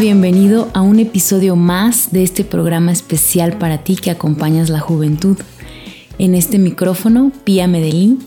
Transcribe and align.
Bienvenido 0.00 0.70
a 0.74 0.80
un 0.80 1.00
episodio 1.00 1.56
más 1.56 2.12
de 2.12 2.22
este 2.22 2.44
programa 2.44 2.92
especial 2.92 3.58
para 3.58 3.78
ti 3.78 3.96
que 3.96 4.12
acompañas 4.12 4.68
la 4.68 4.78
juventud. 4.78 5.36
En 6.20 6.36
este 6.36 6.60
micrófono, 6.60 7.32
Pía 7.42 7.66
Medellín, 7.66 8.20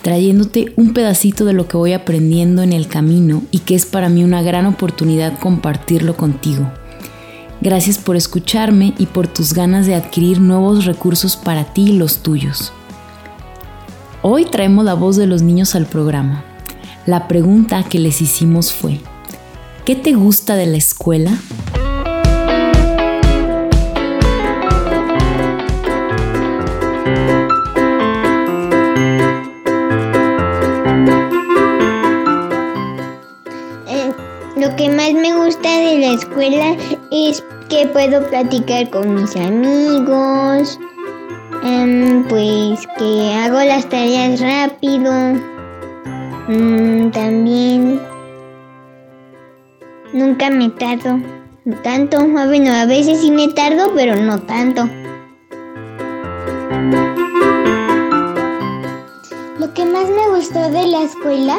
trayéndote 0.00 0.72
un 0.76 0.94
pedacito 0.94 1.44
de 1.44 1.52
lo 1.52 1.68
que 1.68 1.76
voy 1.76 1.92
aprendiendo 1.92 2.62
en 2.62 2.72
el 2.72 2.88
camino 2.88 3.42
y 3.50 3.58
que 3.58 3.74
es 3.74 3.84
para 3.84 4.08
mí 4.08 4.24
una 4.24 4.40
gran 4.40 4.64
oportunidad 4.64 5.38
compartirlo 5.38 6.16
contigo. 6.16 6.72
Gracias 7.60 7.98
por 7.98 8.16
escucharme 8.16 8.94
y 8.96 9.04
por 9.04 9.28
tus 9.28 9.52
ganas 9.52 9.86
de 9.86 9.96
adquirir 9.96 10.40
nuevos 10.40 10.86
recursos 10.86 11.36
para 11.36 11.74
ti 11.74 11.90
y 11.90 11.98
los 11.98 12.22
tuyos. 12.22 12.72
Hoy 14.22 14.46
traemos 14.46 14.82
la 14.86 14.94
voz 14.94 15.16
de 15.16 15.26
los 15.26 15.42
niños 15.42 15.74
al 15.74 15.84
programa. 15.84 16.42
La 17.04 17.28
pregunta 17.28 17.82
que 17.82 17.98
les 17.98 18.22
hicimos 18.22 18.72
fue, 18.72 19.00
¿Qué 19.88 19.96
te 19.96 20.12
gusta 20.12 20.54
de 20.54 20.66
la 20.66 20.76
escuela? 20.76 21.30
Eh, 33.86 34.12
lo 34.58 34.76
que 34.76 34.90
más 34.90 35.14
me 35.14 35.34
gusta 35.34 35.78
de 35.78 36.00
la 36.00 36.12
escuela 36.12 36.76
es 37.10 37.42
que 37.70 37.86
puedo 37.86 38.28
platicar 38.28 38.90
con 38.90 39.14
mis 39.14 39.34
amigos, 39.36 40.78
em, 41.64 42.28
pues 42.28 42.86
que 42.98 43.32
hago 43.32 43.60
las 43.60 43.88
tareas 43.88 44.38
rápido, 44.38 45.14
mm, 46.46 47.10
también 47.10 48.17
Nunca 50.12 50.50
me 50.50 50.70
tardo 50.70 51.18
tanto. 51.82 52.26
Bueno, 52.26 52.72
a 52.72 52.86
veces 52.86 53.20
sí 53.20 53.30
me 53.30 53.48
tardo, 53.48 53.92
pero 53.94 54.16
no 54.16 54.38
tanto. 54.40 54.88
Lo 59.58 59.74
que 59.74 59.84
más 59.84 60.08
me 60.08 60.28
gustó 60.34 60.70
de 60.70 60.86
la 60.86 61.02
escuela 61.02 61.58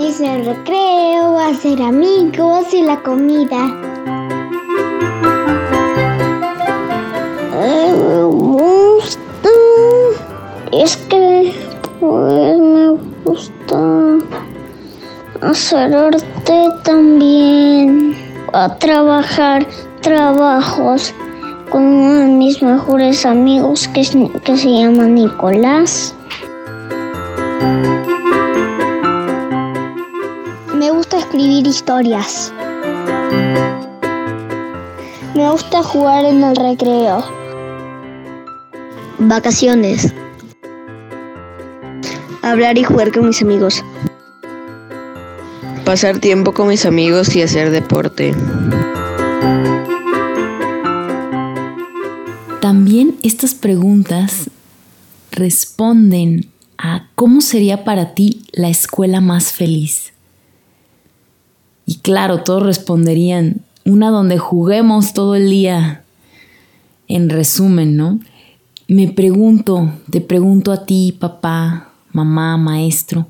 es 0.00 0.20
el 0.20 0.44
recreo, 0.44 1.38
hacer 1.38 1.80
amigos 1.82 2.72
y 2.72 2.82
la 2.82 3.00
comida. 3.02 3.66
me 7.52 8.24
gusta. 8.24 9.48
Es 10.72 10.96
que 10.96 11.54
pues 12.00 12.58
me 12.58 12.98
gusta 13.24 14.03
arte 15.44 16.70
también, 16.84 18.16
a 18.52 18.74
trabajar 18.78 19.66
trabajos 20.00 21.12
con 21.70 21.82
uno 21.82 22.20
de 22.20 22.26
mis 22.28 22.62
mejores 22.62 23.26
amigos 23.26 23.88
que, 23.88 24.02
que 24.44 24.56
se 24.56 24.70
llama 24.70 25.04
Nicolás. 25.04 26.14
Me 30.74 30.90
gusta 30.90 31.18
escribir 31.18 31.66
historias. 31.66 32.52
Me 35.34 35.50
gusta 35.50 35.82
jugar 35.82 36.24
en 36.24 36.42
el 36.42 36.56
recreo. 36.56 37.22
Vacaciones. 39.18 40.14
Hablar 42.42 42.78
y 42.78 42.84
jugar 42.84 43.12
con 43.12 43.26
mis 43.28 43.42
amigos 43.42 43.82
pasar 45.84 46.18
tiempo 46.18 46.54
con 46.54 46.68
mis 46.68 46.86
amigos 46.86 47.36
y 47.36 47.42
hacer 47.42 47.70
deporte. 47.70 48.34
También 52.60 53.16
estas 53.22 53.54
preguntas 53.54 54.50
responden 55.30 56.48
a 56.78 57.08
cómo 57.14 57.42
sería 57.42 57.84
para 57.84 58.14
ti 58.14 58.44
la 58.52 58.68
escuela 58.70 59.20
más 59.20 59.52
feliz. 59.52 60.12
Y 61.86 61.96
claro, 61.96 62.42
todos 62.42 62.62
responderían, 62.62 63.60
una 63.84 64.10
donde 64.10 64.38
juguemos 64.38 65.12
todo 65.12 65.34
el 65.34 65.50
día. 65.50 66.02
En 67.06 67.28
resumen, 67.28 67.96
¿no? 67.96 68.20
Me 68.88 69.08
pregunto, 69.08 69.92
te 70.10 70.22
pregunto 70.22 70.72
a 70.72 70.86
ti, 70.86 71.14
papá, 71.18 71.90
mamá, 72.12 72.56
maestro, 72.56 73.26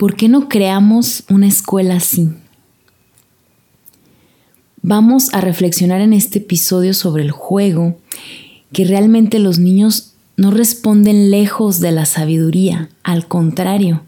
¿por 0.00 0.16
qué 0.16 0.30
no 0.30 0.48
creamos 0.48 1.24
una 1.28 1.46
escuela 1.46 1.96
así? 1.96 2.30
Vamos 4.80 5.34
a 5.34 5.42
reflexionar 5.42 6.00
en 6.00 6.14
este 6.14 6.38
episodio 6.38 6.94
sobre 6.94 7.22
el 7.22 7.32
juego, 7.32 7.98
que 8.72 8.86
realmente 8.86 9.38
los 9.38 9.58
niños 9.58 10.14
no 10.38 10.52
responden 10.52 11.30
lejos 11.30 11.80
de 11.80 11.92
la 11.92 12.06
sabiduría, 12.06 12.88
al 13.02 13.28
contrario. 13.28 14.02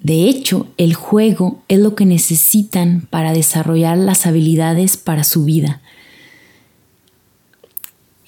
De 0.00 0.28
hecho, 0.28 0.68
el 0.76 0.94
juego 0.94 1.60
es 1.66 1.80
lo 1.80 1.96
que 1.96 2.06
necesitan 2.06 3.08
para 3.10 3.32
desarrollar 3.32 3.98
las 3.98 4.26
habilidades 4.26 4.96
para 4.96 5.24
su 5.24 5.44
vida. 5.44 5.82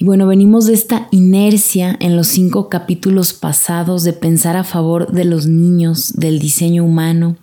Y 0.00 0.04
bueno, 0.04 0.28
venimos 0.28 0.66
de 0.66 0.74
esta 0.74 1.08
inercia 1.10 1.96
en 1.98 2.16
los 2.16 2.28
cinco 2.28 2.68
capítulos 2.68 3.32
pasados 3.32 4.04
de 4.04 4.12
pensar 4.12 4.56
a 4.56 4.62
favor 4.62 5.10
de 5.10 5.24
los 5.24 5.48
niños, 5.48 6.12
del 6.14 6.38
diseño 6.38 6.84
humano, 6.84 7.36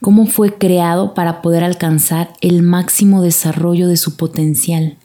cómo 0.00 0.24
fue 0.24 0.56
creado 0.56 1.12
para 1.12 1.42
poder 1.42 1.64
alcanzar 1.64 2.32
el 2.40 2.62
máximo 2.62 3.20
desarrollo 3.20 3.86
de 3.86 3.98
su 3.98 4.16
potencial, 4.16 4.96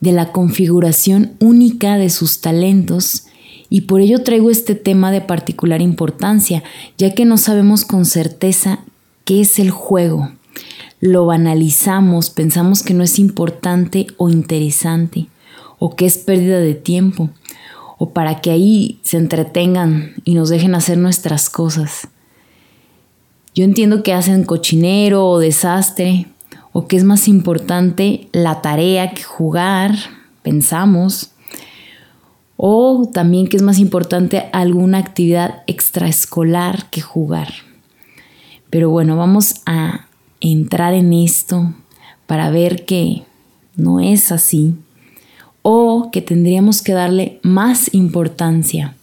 de 0.00 0.10
la 0.10 0.32
configuración 0.32 1.36
única 1.38 1.98
de 1.98 2.10
sus 2.10 2.40
talentos, 2.40 3.26
y 3.68 3.82
por 3.82 4.00
ello 4.00 4.24
traigo 4.24 4.50
este 4.50 4.74
tema 4.74 5.12
de 5.12 5.20
particular 5.20 5.80
importancia, 5.80 6.64
ya 6.98 7.14
que 7.14 7.24
no 7.24 7.38
sabemos 7.38 7.84
con 7.84 8.06
certeza 8.06 8.80
qué 9.24 9.42
es 9.42 9.60
el 9.60 9.70
juego. 9.70 10.32
Lo 10.98 11.26
banalizamos, 11.26 12.28
pensamos 12.28 12.82
que 12.82 12.92
no 12.92 13.04
es 13.04 13.20
importante 13.20 14.08
o 14.16 14.30
interesante 14.30 15.28
o 15.80 15.96
que 15.96 16.06
es 16.06 16.18
pérdida 16.18 16.60
de 16.60 16.74
tiempo, 16.74 17.30
o 17.98 18.10
para 18.10 18.40
que 18.40 18.50
ahí 18.50 19.00
se 19.02 19.16
entretengan 19.16 20.14
y 20.24 20.34
nos 20.34 20.50
dejen 20.50 20.76
hacer 20.76 20.98
nuestras 20.98 21.50
cosas. 21.50 22.06
Yo 23.54 23.64
entiendo 23.64 24.04
que 24.04 24.12
hacen 24.12 24.44
cochinero 24.44 25.26
o 25.26 25.38
desastre, 25.40 26.26
o 26.72 26.86
que 26.86 26.96
es 26.96 27.02
más 27.02 27.26
importante 27.26 28.28
la 28.32 28.60
tarea 28.60 29.12
que 29.12 29.22
jugar, 29.22 29.96
pensamos, 30.42 31.32
o 32.56 33.08
también 33.12 33.48
que 33.48 33.56
es 33.56 33.62
más 33.62 33.78
importante 33.78 34.50
alguna 34.52 34.98
actividad 34.98 35.62
extraescolar 35.66 36.90
que 36.90 37.00
jugar. 37.00 37.48
Pero 38.68 38.90
bueno, 38.90 39.16
vamos 39.16 39.62
a 39.64 40.08
entrar 40.40 40.92
en 40.92 41.14
esto 41.14 41.72
para 42.26 42.50
ver 42.50 42.84
que 42.84 43.22
no 43.76 43.98
es 43.98 44.30
así 44.30 44.74
o 45.62 46.10
que 46.10 46.22
tendríamos 46.22 46.82
que 46.82 46.92
darle 46.92 47.38
más 47.42 47.92
importancia. 47.94 48.94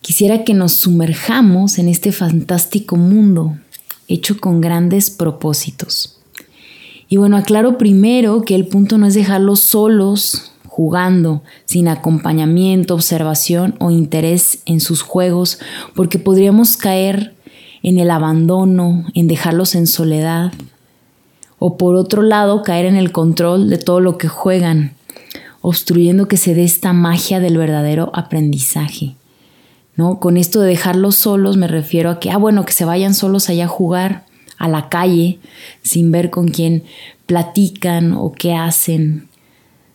Quisiera 0.00 0.44
que 0.44 0.54
nos 0.54 0.72
sumerjamos 0.74 1.78
en 1.78 1.88
este 1.88 2.12
fantástico 2.12 2.96
mundo 2.96 3.56
hecho 4.06 4.38
con 4.40 4.60
grandes 4.60 5.10
propósitos. 5.10 6.18
Y 7.08 7.16
bueno, 7.16 7.36
aclaro 7.36 7.78
primero 7.78 8.42
que 8.42 8.54
el 8.54 8.66
punto 8.66 8.98
no 8.98 9.06
es 9.06 9.14
dejarlos 9.14 9.60
solos 9.60 10.52
jugando, 10.66 11.42
sin 11.64 11.88
acompañamiento, 11.88 12.94
observación 12.94 13.74
o 13.80 13.90
interés 13.90 14.60
en 14.64 14.80
sus 14.80 15.02
juegos, 15.02 15.58
porque 15.94 16.18
podríamos 16.18 16.76
caer 16.76 17.34
en 17.82 17.98
el 17.98 18.10
abandono, 18.10 19.04
en 19.14 19.26
dejarlos 19.26 19.74
en 19.74 19.86
soledad, 19.86 20.52
o 21.58 21.76
por 21.76 21.96
otro 21.96 22.22
lado 22.22 22.62
caer 22.62 22.86
en 22.86 22.96
el 22.96 23.12
control 23.12 23.68
de 23.68 23.78
todo 23.78 24.00
lo 24.00 24.18
que 24.18 24.28
juegan, 24.28 24.94
obstruyendo 25.60 26.28
que 26.28 26.36
se 26.36 26.54
dé 26.54 26.64
esta 26.64 26.92
magia 26.92 27.40
del 27.40 27.58
verdadero 27.58 28.10
aprendizaje. 28.14 29.14
¿No? 29.96 30.20
Con 30.20 30.36
esto 30.36 30.60
de 30.60 30.68
dejarlos 30.68 31.16
solos 31.16 31.56
me 31.56 31.66
refiero 31.66 32.10
a 32.10 32.20
que, 32.20 32.30
ah, 32.30 32.36
bueno, 32.36 32.64
que 32.64 32.72
se 32.72 32.84
vayan 32.84 33.14
solos 33.14 33.48
allá 33.48 33.64
a 33.64 33.68
jugar 33.68 34.26
a 34.56 34.68
la 34.68 34.88
calle 34.88 35.40
sin 35.82 36.12
ver 36.12 36.30
con 36.30 36.48
quién 36.48 36.84
platican 37.26 38.12
o 38.12 38.30
qué 38.30 38.54
hacen. 38.54 39.28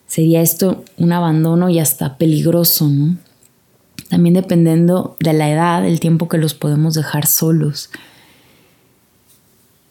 Sería 0.06 0.42
esto 0.42 0.84
un 0.98 1.14
abandono 1.14 1.70
y 1.70 1.80
hasta 1.80 2.18
peligroso, 2.18 2.90
¿no? 2.90 3.18
También 4.10 4.36
dependiendo 4.36 5.16
de 5.20 5.34
la 5.34 5.50
edad, 5.50 5.88
el 5.88 6.00
tiempo 6.00 6.28
que 6.28 6.38
los 6.38 6.54
podemos 6.54 6.94
dejar 6.94 7.26
solos. 7.26 7.90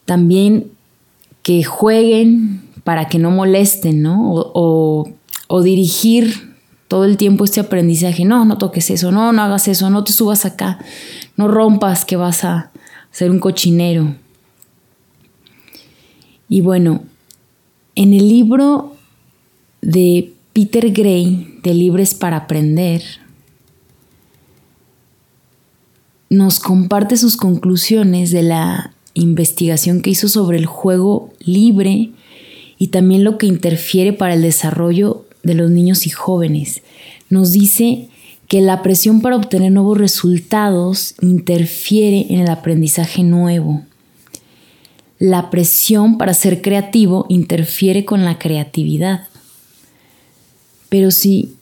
También 0.04 0.70
que 1.42 1.64
jueguen 1.64 2.62
para 2.84 3.08
que 3.08 3.18
no 3.18 3.30
molesten, 3.30 4.02
¿no? 4.02 4.32
O, 4.34 5.08
dirigir 5.62 6.56
todo 6.88 7.04
el 7.04 7.18
tiempo 7.18 7.44
este 7.44 7.60
aprendizaje. 7.60 8.24
No, 8.24 8.44
no 8.44 8.56
toques 8.58 8.90
eso, 8.90 9.12
no, 9.12 9.32
no 9.32 9.42
hagas 9.42 9.68
eso, 9.68 9.90
no 9.90 10.02
te 10.02 10.12
subas 10.12 10.46
acá, 10.46 10.78
no 11.36 11.46
rompas 11.46 12.04
que 12.04 12.16
vas 12.16 12.44
a 12.44 12.70
ser 13.10 13.30
un 13.30 13.38
cochinero. 13.38 14.14
Y 16.48 16.62
bueno, 16.62 17.02
en 17.94 18.14
el 18.14 18.28
libro 18.28 18.96
de 19.82 20.32
Peter 20.52 20.90
Gray, 20.90 21.58
de 21.62 21.74
Libres 21.74 22.14
para 22.14 22.38
Aprender, 22.38 23.02
nos 26.30 26.60
comparte 26.60 27.18
sus 27.18 27.36
conclusiones 27.36 28.30
de 28.30 28.42
la 28.42 28.94
investigación 29.14 30.00
que 30.00 30.10
hizo 30.10 30.28
sobre 30.28 30.58
el 30.58 30.66
juego 30.66 31.32
libre 31.40 32.10
y 32.78 32.88
también 32.88 33.24
lo 33.24 33.38
que 33.38 33.46
interfiere 33.46 34.12
para 34.12 34.34
el 34.34 34.42
desarrollo 34.42 35.24
de 35.42 35.54
los 35.54 35.70
niños 35.70 36.06
y 36.06 36.10
jóvenes. 36.10 36.82
Nos 37.30 37.52
dice 37.52 38.08
que 38.48 38.60
la 38.60 38.82
presión 38.82 39.20
para 39.20 39.36
obtener 39.36 39.72
nuevos 39.72 39.98
resultados 39.98 41.14
interfiere 41.20 42.26
en 42.28 42.40
el 42.40 42.50
aprendizaje 42.50 43.22
nuevo. 43.22 43.82
La 45.18 45.50
presión 45.50 46.18
para 46.18 46.34
ser 46.34 46.60
creativo 46.60 47.26
interfiere 47.28 48.04
con 48.04 48.24
la 48.24 48.38
creatividad. 48.38 49.28
Pero 50.88 51.10
si 51.10 51.54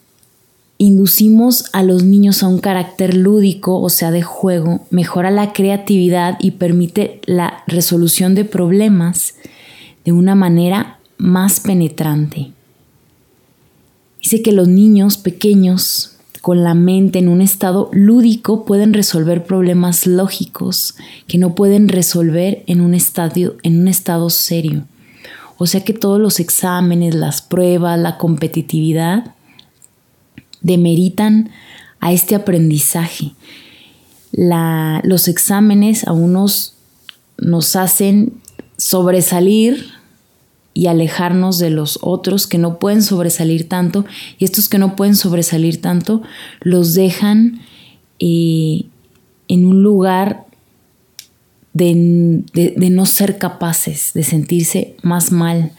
inducimos 0.81 1.65
a 1.73 1.83
los 1.83 2.03
niños 2.03 2.41
a 2.41 2.47
un 2.47 2.57
carácter 2.57 3.15
lúdico, 3.15 3.79
o 3.79 3.89
sea, 3.89 4.09
de 4.09 4.23
juego, 4.23 4.87
mejora 4.89 5.29
la 5.29 5.53
creatividad 5.53 6.37
y 6.39 6.51
permite 6.51 7.21
la 7.25 7.63
resolución 7.67 8.33
de 8.33 8.45
problemas 8.45 9.35
de 10.05 10.11
una 10.11 10.33
manera 10.33 10.97
más 11.19 11.59
penetrante. 11.59 12.51
Dice 14.23 14.41
que 14.41 14.53
los 14.53 14.67
niños 14.67 15.19
pequeños 15.19 16.17
con 16.41 16.63
la 16.63 16.73
mente 16.73 17.19
en 17.19 17.27
un 17.27 17.41
estado 17.41 17.91
lúdico 17.93 18.65
pueden 18.65 18.93
resolver 18.93 19.43
problemas 19.43 20.07
lógicos 20.07 20.95
que 21.27 21.37
no 21.37 21.53
pueden 21.53 21.89
resolver 21.89 22.63
en 22.65 22.81
un, 22.81 22.95
en 22.95 23.79
un 23.79 23.87
estado 23.87 24.31
serio. 24.31 24.85
O 25.59 25.67
sea 25.67 25.83
que 25.83 25.93
todos 25.93 26.19
los 26.19 26.39
exámenes, 26.39 27.13
las 27.13 27.43
pruebas, 27.43 27.99
la 27.99 28.17
competitividad 28.17 29.35
demeritan 30.61 31.51
a 31.99 32.11
este 32.11 32.35
aprendizaje. 32.35 33.33
los 34.31 35.27
exámenes 35.27 36.07
a 36.07 36.13
unos 36.13 36.75
nos 37.37 37.75
hacen 37.75 38.33
sobresalir 38.77 39.91
y 40.73 40.87
alejarnos 40.87 41.59
de 41.59 41.69
los 41.69 41.99
otros 42.01 42.47
que 42.47 42.57
no 42.57 42.79
pueden 42.79 43.03
sobresalir 43.03 43.67
tanto 43.67 44.05
y 44.39 44.45
estos 44.45 44.69
que 44.69 44.77
no 44.77 44.95
pueden 44.95 45.15
sobresalir 45.15 45.81
tanto 45.81 46.21
los 46.61 46.93
dejan 46.93 47.61
eh, 48.19 48.85
en 49.47 49.65
un 49.65 49.83
lugar 49.83 50.45
de, 51.73 52.43
de, 52.53 52.89
no 52.89 53.05
ser 53.05 53.37
capaces, 53.37 54.11
de 54.13 54.23
sentirse 54.23 54.95
más 55.03 55.31
mal. 55.31 55.71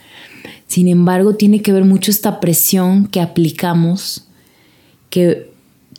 Sin 0.67 0.87
embargo, 0.87 1.35
tiene 1.35 1.61
que 1.61 1.71
ver 1.71 1.85
mucho 1.85 2.11
esta 2.11 2.39
presión 2.39 3.07
que 3.07 3.21
aplicamos 3.21 4.27
que, 5.13 5.51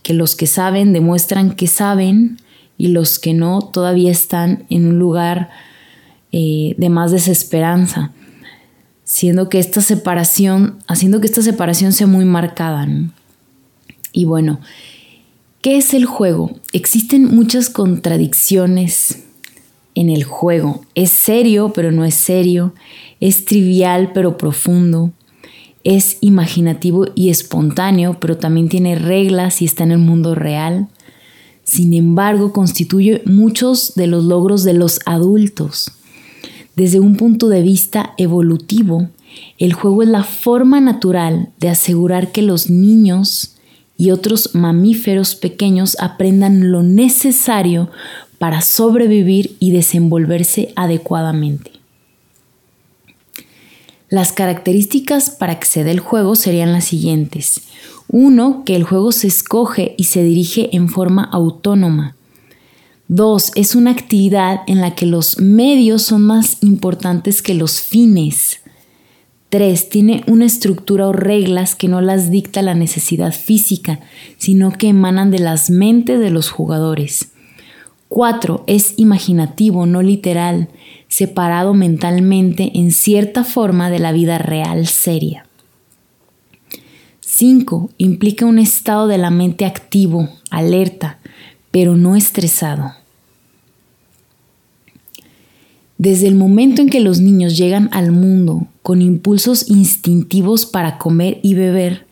los 0.08 0.34
que 0.34 0.49
saben 0.49 0.93
demuestran 0.93 1.55
que 1.55 1.69
saben 1.69 2.38
y 2.76 2.88
los 2.88 3.20
que 3.20 3.32
no 3.32 3.61
todavía 3.61 4.11
están 4.11 4.66
en 4.70 4.87
un 4.87 4.99
lugar 4.99 5.50
eh, 6.32 6.75
de 6.78 6.88
más 6.88 7.12
desesperanza, 7.12 8.11
siendo 9.05 9.49
que 9.49 9.61
esta 9.61 9.81
separación, 9.81 10.78
haciendo 10.88 11.20
que 11.20 11.28
esta 11.28 11.43
separación 11.43 11.93
sea 11.93 12.08
muy 12.08 12.25
marcada. 12.25 12.88
Y 14.11 14.25
bueno, 14.25 14.61
¿qué 15.62 15.76
es 15.76 15.94
el 15.94 16.06
juego? 16.06 16.58
Existen 16.72 17.32
muchas 17.32 17.70
contradicciones 17.70 19.22
en 19.94 20.11
el 20.11 20.25
juego. 20.25 20.84
Es 20.96 21.12
serio, 21.12 21.72
pero 21.72 21.93
no 21.93 22.05
es 22.05 22.16
serio. 22.16 22.75
Es 23.20 23.44
trivial, 23.44 24.11
pero 24.12 24.37
profundo 24.37 25.12
es 25.85 26.17
imaginativo 26.21 27.07
y 27.15 27.29
espontáneo, 27.29 28.19
pero 28.19 28.39
también 28.39 28.69
tiene 28.69 28.97
reglas 28.97 29.63
y 29.63 29.67
está 29.67 29.85
en 29.85 29.93
el 29.93 29.99
mundo 29.99 30.35
real. 30.35 30.89
Sin 31.63 31.93
embargo, 31.95 32.53
constituye 32.53 33.23
muchos 33.27 33.95
de 33.95 34.07
los 34.07 34.25
logros 34.25 34.65
de 34.65 34.75
los 34.75 35.01
adultos. 35.07 35.93
Desde 36.75 37.01
un 37.01 37.17
punto 37.17 37.49
de 37.49 37.63
vista 37.63 38.15
evolutivo, 38.19 39.09
el 39.59 39.75
juego 39.75 40.03
es 40.03 40.09
la 40.09 40.25
forma 40.25 40.81
natural 40.81 41.51
de 41.59 41.69
asegurar 41.69 42.33
que 42.33 42.43
los 42.43 42.71
niños 42.71 43.57
y 43.97 44.11
otros 44.11 44.55
mamíferos 44.55 45.35
pequeños 45.35 45.97
aprendan 46.01 46.73
lo 46.73 46.83
necesario 46.83 47.91
para 48.39 48.61
sobrevivir 48.61 49.57
y 49.61 49.71
desenvolverse 49.71 50.73
adecuadamente. 50.77 51.74
Las 54.14 54.31
características 54.31 55.28
para 55.28 55.58
que 55.58 55.66
se 55.66 55.82
dé 55.82 55.90
el 55.90 55.99
juego 55.99 56.37
serían 56.37 56.72
las 56.72 56.84
siguientes. 56.84 57.62
Uno, 58.06 58.62
que 58.64 58.76
el 58.76 58.84
juego 58.84 59.11
se 59.11 59.26
escoge 59.26 59.96
y 59.99 60.05
se 60.05 60.22
dirige 60.22 60.69
en 60.76 60.88
forma 60.88 61.25
autónoma. 61.25 62.14
Dos, 63.08 63.50
es 63.56 63.75
una 63.75 63.90
actividad 63.90 64.61
en 64.69 64.81
la 64.81 64.94
que 64.94 65.06
los 65.06 65.40
medios 65.40 66.02
son 66.02 66.22
más 66.22 66.62
importantes 66.62 67.43
que 67.43 67.55
los 67.55 67.81
fines. 67.81 68.61
Tres, 69.49 69.88
tiene 69.88 70.22
una 70.28 70.44
estructura 70.44 71.08
o 71.08 71.12
reglas 71.12 71.75
que 71.75 71.88
no 71.88 72.00
las 72.00 72.31
dicta 72.31 72.62
la 72.62 72.76
necesidad 72.76 73.32
física, 73.32 73.99
sino 74.38 74.70
que 74.70 74.90
emanan 74.90 75.32
de 75.32 75.40
las 75.40 75.70
mentes 75.70 76.20
de 76.20 76.31
los 76.31 76.50
jugadores. 76.50 77.32
Cuatro, 78.08 78.62
es 78.69 78.94
imaginativo, 78.96 79.87
no 79.87 80.00
literal, 80.00 80.69
separado 81.14 81.75
mentalmente 81.75 82.72
en 82.75 82.90
cierta 82.90 83.44
forma 83.44 83.88
de 83.88 84.00
la 84.00 84.11
vida 84.11 84.38
real 84.38 84.88
seria. 84.88 85.46
5. 87.20 87.90
Implica 87.99 88.46
un 88.46 88.58
estado 88.58 89.06
de 89.06 89.16
la 89.16 89.31
mente 89.31 89.64
activo, 89.64 90.28
alerta, 90.50 91.20
pero 91.70 91.96
no 91.96 92.16
estresado. 92.16 92.94
Desde 95.99 96.26
el 96.26 96.35
momento 96.35 96.83
en 96.83 96.88
que 96.88 96.99
los 96.99 97.21
niños 97.21 97.56
llegan 97.56 97.90
al 97.92 98.11
mundo 98.11 98.66
con 98.83 99.00
impulsos 99.00 99.71
instintivos 99.71 100.66
para 100.66 100.99
comer 100.99 101.38
y 101.44 101.54
beber, 101.54 102.09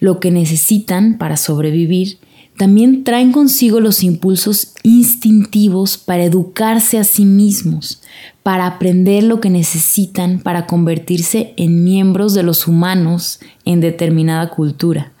lo 0.00 0.18
que 0.18 0.32
necesitan 0.32 1.16
para 1.16 1.36
sobrevivir, 1.36 2.18
también 2.56 3.04
traen 3.04 3.32
consigo 3.32 3.80
los 3.80 4.02
impulsos 4.02 4.72
instintivos 4.82 5.98
para 5.98 6.24
educarse 6.24 6.98
a 6.98 7.04
sí 7.04 7.24
mismos, 7.24 8.00
para 8.42 8.66
aprender 8.66 9.24
lo 9.24 9.40
que 9.40 9.50
necesitan 9.50 10.40
para 10.40 10.66
convertirse 10.66 11.52
en 11.56 11.84
miembros 11.84 12.32
de 12.34 12.42
los 12.42 12.66
humanos 12.66 13.40
en 13.64 13.80
determinada 13.80 14.50
cultura. 14.50 15.12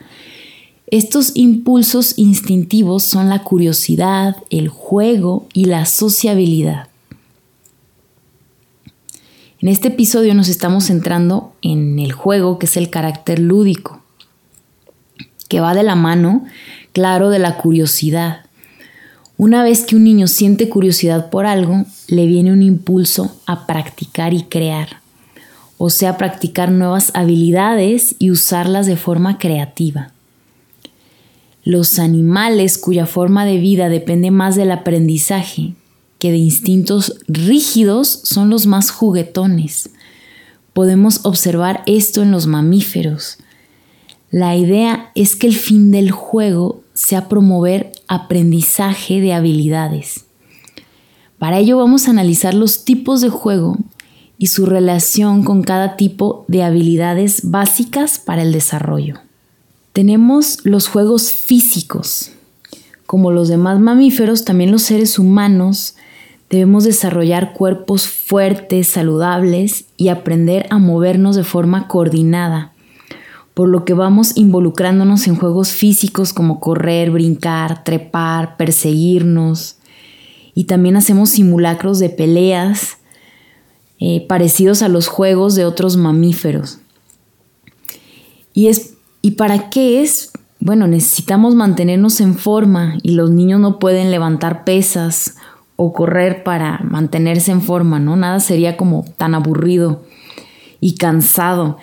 Estos 0.88 1.32
impulsos 1.34 2.14
instintivos 2.16 3.02
son 3.02 3.28
la 3.28 3.42
curiosidad, 3.42 4.36
el 4.50 4.68
juego 4.68 5.46
y 5.52 5.64
la 5.64 5.84
sociabilidad. 5.84 6.88
En 9.58 9.68
este 9.68 9.88
episodio 9.88 10.32
nos 10.34 10.48
estamos 10.48 10.84
centrando 10.84 11.52
en 11.60 11.98
el 11.98 12.12
juego, 12.12 12.58
que 12.58 12.66
es 12.66 12.76
el 12.76 12.88
carácter 12.88 13.40
lúdico, 13.40 14.00
que 15.48 15.60
va 15.60 15.74
de 15.74 15.82
la 15.82 15.96
mano 15.96 16.44
claro 16.96 17.28
de 17.28 17.38
la 17.38 17.58
curiosidad. 17.58 18.46
Una 19.36 19.62
vez 19.62 19.84
que 19.84 19.96
un 19.96 20.04
niño 20.04 20.28
siente 20.28 20.70
curiosidad 20.70 21.28
por 21.28 21.44
algo, 21.44 21.84
le 22.08 22.24
viene 22.24 22.54
un 22.54 22.62
impulso 22.62 23.36
a 23.44 23.66
practicar 23.66 24.32
y 24.32 24.44
crear, 24.44 25.02
o 25.76 25.90
sea, 25.90 26.16
practicar 26.16 26.70
nuevas 26.70 27.10
habilidades 27.12 28.16
y 28.18 28.30
usarlas 28.30 28.86
de 28.86 28.96
forma 28.96 29.36
creativa. 29.36 30.12
Los 31.64 31.98
animales 31.98 32.78
cuya 32.78 33.04
forma 33.04 33.44
de 33.44 33.58
vida 33.58 33.90
depende 33.90 34.30
más 34.30 34.56
del 34.56 34.70
aprendizaje 34.70 35.74
que 36.18 36.30
de 36.30 36.38
instintos 36.38 37.18
rígidos 37.28 38.20
son 38.24 38.48
los 38.48 38.64
más 38.64 38.90
juguetones. 38.90 39.90
Podemos 40.72 41.20
observar 41.26 41.82
esto 41.84 42.22
en 42.22 42.30
los 42.30 42.46
mamíferos. 42.46 43.36
La 44.30 44.56
idea 44.56 45.10
es 45.14 45.36
que 45.36 45.46
el 45.46 45.56
fin 45.56 45.90
del 45.90 46.10
juego 46.10 46.85
sea 46.96 47.28
promover 47.28 47.92
aprendizaje 48.08 49.20
de 49.20 49.34
habilidades. 49.34 50.24
Para 51.38 51.58
ello 51.58 51.76
vamos 51.76 52.08
a 52.08 52.10
analizar 52.10 52.54
los 52.54 52.84
tipos 52.86 53.20
de 53.20 53.28
juego 53.28 53.76
y 54.38 54.46
su 54.46 54.64
relación 54.64 55.44
con 55.44 55.62
cada 55.62 55.96
tipo 55.96 56.46
de 56.48 56.64
habilidades 56.64 57.50
básicas 57.50 58.18
para 58.18 58.40
el 58.42 58.50
desarrollo. 58.50 59.18
Tenemos 59.92 60.60
los 60.64 60.88
juegos 60.88 61.32
físicos. 61.32 62.30
Como 63.04 63.30
los 63.30 63.48
demás 63.48 63.78
mamíferos, 63.78 64.46
también 64.46 64.70
los 64.70 64.82
seres 64.82 65.18
humanos 65.18 65.96
debemos 66.48 66.84
desarrollar 66.84 67.52
cuerpos 67.52 68.08
fuertes, 68.08 68.88
saludables 68.88 69.84
y 69.98 70.08
aprender 70.08 70.66
a 70.70 70.78
movernos 70.78 71.36
de 71.36 71.44
forma 71.44 71.88
coordinada 71.88 72.72
por 73.56 73.70
lo 73.70 73.86
que 73.86 73.94
vamos 73.94 74.36
involucrándonos 74.36 75.26
en 75.26 75.36
juegos 75.36 75.70
físicos 75.70 76.34
como 76.34 76.60
correr, 76.60 77.10
brincar, 77.10 77.84
trepar, 77.84 78.58
perseguirnos. 78.58 79.78
Y 80.54 80.64
también 80.64 80.94
hacemos 80.94 81.30
simulacros 81.30 81.98
de 81.98 82.10
peleas 82.10 82.98
eh, 83.98 84.26
parecidos 84.28 84.82
a 84.82 84.88
los 84.88 85.08
juegos 85.08 85.54
de 85.54 85.64
otros 85.64 85.96
mamíferos. 85.96 86.80
¿Y, 88.52 88.66
es, 88.66 88.92
¿Y 89.22 89.30
para 89.32 89.70
qué 89.70 90.02
es? 90.02 90.32
Bueno, 90.60 90.86
necesitamos 90.86 91.54
mantenernos 91.54 92.20
en 92.20 92.36
forma 92.36 92.98
y 93.02 93.12
los 93.12 93.30
niños 93.30 93.58
no 93.58 93.78
pueden 93.78 94.10
levantar 94.10 94.64
pesas 94.64 95.36
o 95.76 95.94
correr 95.94 96.44
para 96.44 96.80
mantenerse 96.84 97.52
en 97.52 97.62
forma, 97.62 98.00
¿no? 98.00 98.16
Nada 98.16 98.38
sería 98.38 98.76
como 98.76 99.06
tan 99.16 99.34
aburrido 99.34 100.02
y 100.78 100.96
cansado, 100.96 101.78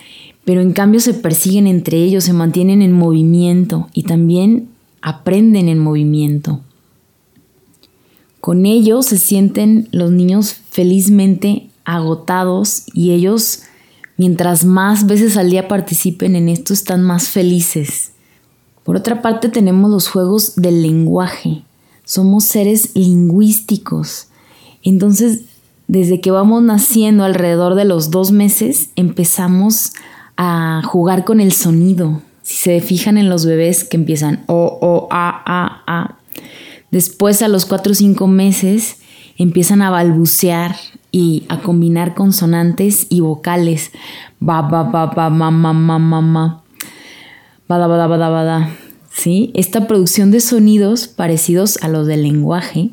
pero 0.45 0.61
en 0.61 0.73
cambio 0.73 0.99
se 0.99 1.13
persiguen 1.13 1.67
entre 1.67 1.97
ellos, 2.03 2.25
se 2.25 2.33
mantienen 2.33 2.81
en 2.81 2.91
movimiento 2.91 3.89
y 3.93 4.03
también 4.03 4.69
aprenden 5.01 5.69
en 5.69 5.79
movimiento. 5.79 6.61
Con 8.39 8.65
ello 8.65 9.03
se 9.03 9.17
sienten 9.17 9.87
los 9.91 10.11
niños 10.11 10.53
felizmente 10.69 11.69
agotados 11.85 12.83
y 12.93 13.11
ellos, 13.11 13.61
mientras 14.17 14.65
más 14.65 15.07
veces 15.07 15.37
al 15.37 15.49
día 15.49 15.67
participen 15.67 16.35
en 16.35 16.49
esto, 16.49 16.73
están 16.73 17.03
más 17.03 17.29
felices. 17.29 18.11
Por 18.83 18.97
otra 18.97 19.21
parte 19.21 19.47
tenemos 19.47 19.89
los 19.89 20.09
juegos 20.09 20.55
del 20.57 20.81
lenguaje. 20.81 21.63
Somos 22.03 22.43
seres 22.43 22.91
lingüísticos. 22.95 24.27
Entonces, 24.83 25.43
desde 25.87 26.19
que 26.19 26.31
vamos 26.31 26.63
naciendo 26.63 27.23
alrededor 27.23 27.75
de 27.75 27.85
los 27.85 28.11
dos 28.11 28.31
meses, 28.31 28.89
empezamos 28.97 29.93
a 29.95 30.12
jugar 30.83 31.25
con 31.25 31.39
el 31.39 31.51
sonido. 31.51 32.21
Si 32.41 32.55
se 32.55 32.81
fijan 32.81 33.17
en 33.17 33.29
los 33.29 33.45
bebés 33.45 33.83
que 33.83 33.97
empiezan 33.97 34.43
o, 34.47 34.77
o, 34.81 35.07
a, 35.11 35.43
a, 35.45 35.83
a. 35.87 36.17
Después, 36.91 37.41
a 37.41 37.47
los 37.47 37.65
cuatro 37.65 37.93
o 37.93 37.95
cinco 37.95 38.27
meses, 38.27 38.97
empiezan 39.37 39.81
a 39.81 39.89
balbucear 39.89 40.75
y 41.11 41.43
a 41.47 41.59
combinar 41.59 42.15
consonantes 42.15 43.07
y 43.09 43.21
vocales. 43.21 43.91
Ba, 44.39 44.61
ba, 44.63 44.83
ba, 44.83 45.07
ba, 45.07 45.29
ma, 45.29 45.51
ma, 45.51 45.73
ma, 45.73 45.99
ma, 45.99 46.21
ma. 46.21 46.63
Bada, 47.67 47.87
bada, 47.87 48.07
bada, 48.07 48.29
bada. 48.29 48.69
¿Sí? 49.11 49.51
Esta 49.53 49.87
producción 49.87 50.31
de 50.31 50.39
sonidos 50.39 51.07
parecidos 51.07 51.77
a 51.81 51.87
los 51.87 52.07
del 52.07 52.23
lenguaje 52.23 52.89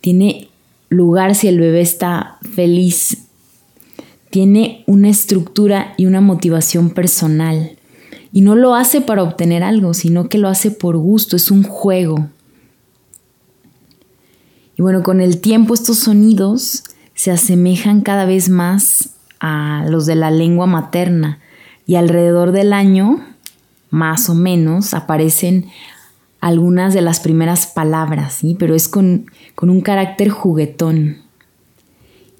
tiene 0.00 0.48
lugar 0.88 1.34
si 1.34 1.48
el 1.48 1.60
bebé 1.60 1.80
está 1.80 2.38
feliz. 2.54 3.25
Tiene 4.36 4.84
una 4.86 5.08
estructura 5.08 5.94
y 5.96 6.04
una 6.04 6.20
motivación 6.20 6.90
personal. 6.90 7.78
Y 8.34 8.42
no 8.42 8.54
lo 8.54 8.74
hace 8.74 9.00
para 9.00 9.22
obtener 9.22 9.62
algo, 9.62 9.94
sino 9.94 10.28
que 10.28 10.36
lo 10.36 10.48
hace 10.48 10.70
por 10.70 10.98
gusto, 10.98 11.36
es 11.36 11.50
un 11.50 11.62
juego. 11.62 12.28
Y 14.76 14.82
bueno, 14.82 15.02
con 15.02 15.22
el 15.22 15.40
tiempo 15.40 15.72
estos 15.72 16.00
sonidos 16.00 16.84
se 17.14 17.30
asemejan 17.30 18.02
cada 18.02 18.26
vez 18.26 18.50
más 18.50 19.14
a 19.40 19.86
los 19.88 20.04
de 20.04 20.16
la 20.16 20.30
lengua 20.30 20.66
materna 20.66 21.38
y 21.86 21.94
alrededor 21.94 22.52
del 22.52 22.74
año, 22.74 23.24
más 23.88 24.28
o 24.28 24.34
menos, 24.34 24.92
aparecen 24.92 25.64
algunas 26.42 26.92
de 26.92 27.00
las 27.00 27.20
primeras 27.20 27.68
palabras, 27.68 28.34
¿sí? 28.34 28.54
pero 28.58 28.74
es 28.74 28.86
con, 28.86 29.30
con 29.54 29.70
un 29.70 29.80
carácter 29.80 30.28
juguetón. 30.28 31.24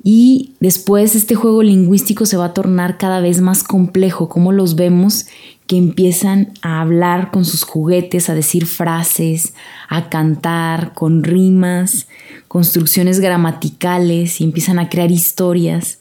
Y 0.08 0.52
después 0.60 1.16
este 1.16 1.34
juego 1.34 1.64
lingüístico 1.64 2.26
se 2.26 2.36
va 2.36 2.44
a 2.44 2.54
tornar 2.54 2.96
cada 2.96 3.18
vez 3.18 3.40
más 3.40 3.64
complejo, 3.64 4.28
como 4.28 4.52
los 4.52 4.76
vemos 4.76 5.26
que 5.66 5.76
empiezan 5.76 6.52
a 6.62 6.80
hablar 6.80 7.32
con 7.32 7.44
sus 7.44 7.64
juguetes, 7.64 8.30
a 8.30 8.34
decir 8.36 8.66
frases, 8.66 9.52
a 9.88 10.08
cantar 10.08 10.94
con 10.94 11.24
rimas, 11.24 12.06
construcciones 12.46 13.18
gramaticales 13.18 14.40
y 14.40 14.44
empiezan 14.44 14.78
a 14.78 14.88
crear 14.88 15.10
historias. 15.10 15.98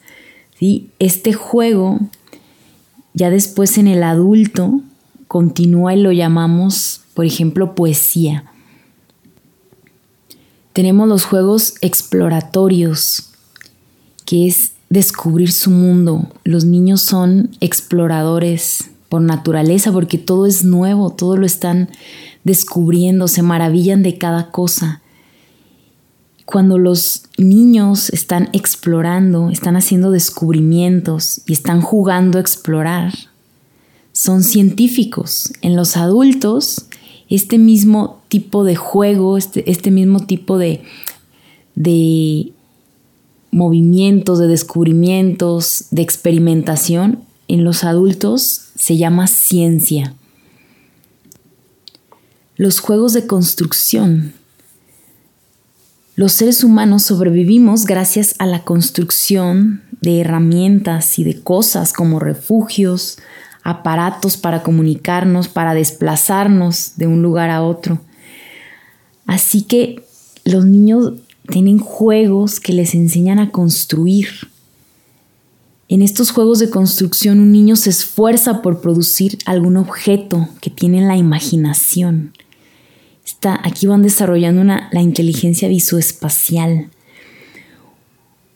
¿sí? 0.59 0.91
Este 0.99 1.33
juego, 1.33 1.99
ya 3.15 3.31
después 3.31 3.79
en 3.79 3.87
el 3.87 4.03
adulto, 4.03 4.81
continúa 5.27 5.95
y 5.95 6.01
lo 6.01 6.11
llamamos, 6.11 7.01
por 7.15 7.25
ejemplo, 7.25 7.73
poesía. 7.73 8.43
Tenemos 10.73 11.07
los 11.07 11.25
juegos 11.25 11.73
exploratorios, 11.81 13.31
que 14.25 14.47
es 14.47 14.73
descubrir 14.89 15.51
su 15.51 15.69
mundo. 15.69 16.27
Los 16.43 16.65
niños 16.65 17.01
son 17.01 17.51
exploradores 17.59 18.91
por 19.09 19.21
naturaleza 19.21 19.91
porque 19.91 20.17
todo 20.17 20.45
es 20.45 20.63
nuevo, 20.63 21.11
todo 21.11 21.37
lo 21.37 21.45
están 21.45 21.89
descubriendo, 22.43 23.27
se 23.27 23.41
maravillan 23.41 24.03
de 24.03 24.17
cada 24.17 24.51
cosa. 24.51 25.01
Cuando 26.45 26.77
los 26.77 27.23
niños 27.37 28.09
están 28.11 28.49
explorando, 28.53 29.49
están 29.49 29.75
haciendo 29.75 30.11
descubrimientos 30.11 31.41
y 31.47 31.53
están 31.53 31.81
jugando 31.81 32.37
a 32.37 32.41
explorar, 32.41 33.13
son 34.11 34.43
científicos. 34.43 35.51
En 35.61 35.75
los 35.75 35.97
adultos, 35.97 36.85
este 37.29 37.57
mismo 37.57 38.21
tipo 38.27 38.63
de 38.63 38.75
juego, 38.75 39.37
este, 39.37 39.69
este 39.69 39.89
mismo 39.89 40.19
tipo 40.19 40.57
de, 40.59 40.83
de 41.73 42.53
movimientos, 43.55 44.37
de 44.37 44.47
descubrimientos, 44.47 45.85
de 45.89 46.01
experimentación, 46.01 47.23
en 47.47 47.63
los 47.63 47.85
adultos 47.85 48.65
se 48.75 48.97
llama 48.97 49.27
ciencia. 49.27 50.13
Los 52.57 52.79
juegos 52.79 53.13
de 53.13 53.27
construcción. 53.27 54.33
Los 56.17 56.33
seres 56.33 56.65
humanos 56.65 57.03
sobrevivimos 57.03 57.85
gracias 57.85 58.35
a 58.39 58.45
la 58.45 58.65
construcción 58.65 59.83
de 60.01 60.19
herramientas 60.19 61.17
y 61.17 61.23
de 61.23 61.39
cosas 61.39 61.93
como 61.93 62.19
refugios, 62.19 63.19
aparatos 63.63 64.35
para 64.35 64.63
comunicarnos, 64.63 65.47
para 65.47 65.73
desplazarnos 65.73 66.97
de 66.97 67.07
un 67.07 67.21
lugar 67.21 67.51
a 67.51 67.63
otro. 67.63 68.01
Así 69.25 69.61
que 69.61 70.05
los 70.43 70.65
niños 70.65 71.13
tienen 71.49 71.77
juegos 71.77 72.59
que 72.59 72.73
les 72.73 72.95
enseñan 72.95 73.39
a 73.39 73.51
construir. 73.51 74.27
En 75.87 76.01
estos 76.01 76.31
juegos 76.31 76.59
de 76.59 76.69
construcción 76.69 77.39
un 77.39 77.51
niño 77.51 77.75
se 77.75 77.91
esfuerza 77.91 78.61
por 78.61 78.81
producir 78.81 79.37
algún 79.45 79.77
objeto 79.77 80.49
que 80.61 80.69
tiene 80.69 81.01
la 81.01 81.15
imaginación. 81.15 82.33
Está, 83.23 83.59
aquí 83.63 83.87
van 83.87 84.01
desarrollando 84.01 84.63
la 84.63 85.01
inteligencia 85.01 85.67
visoespacial. 85.67 86.89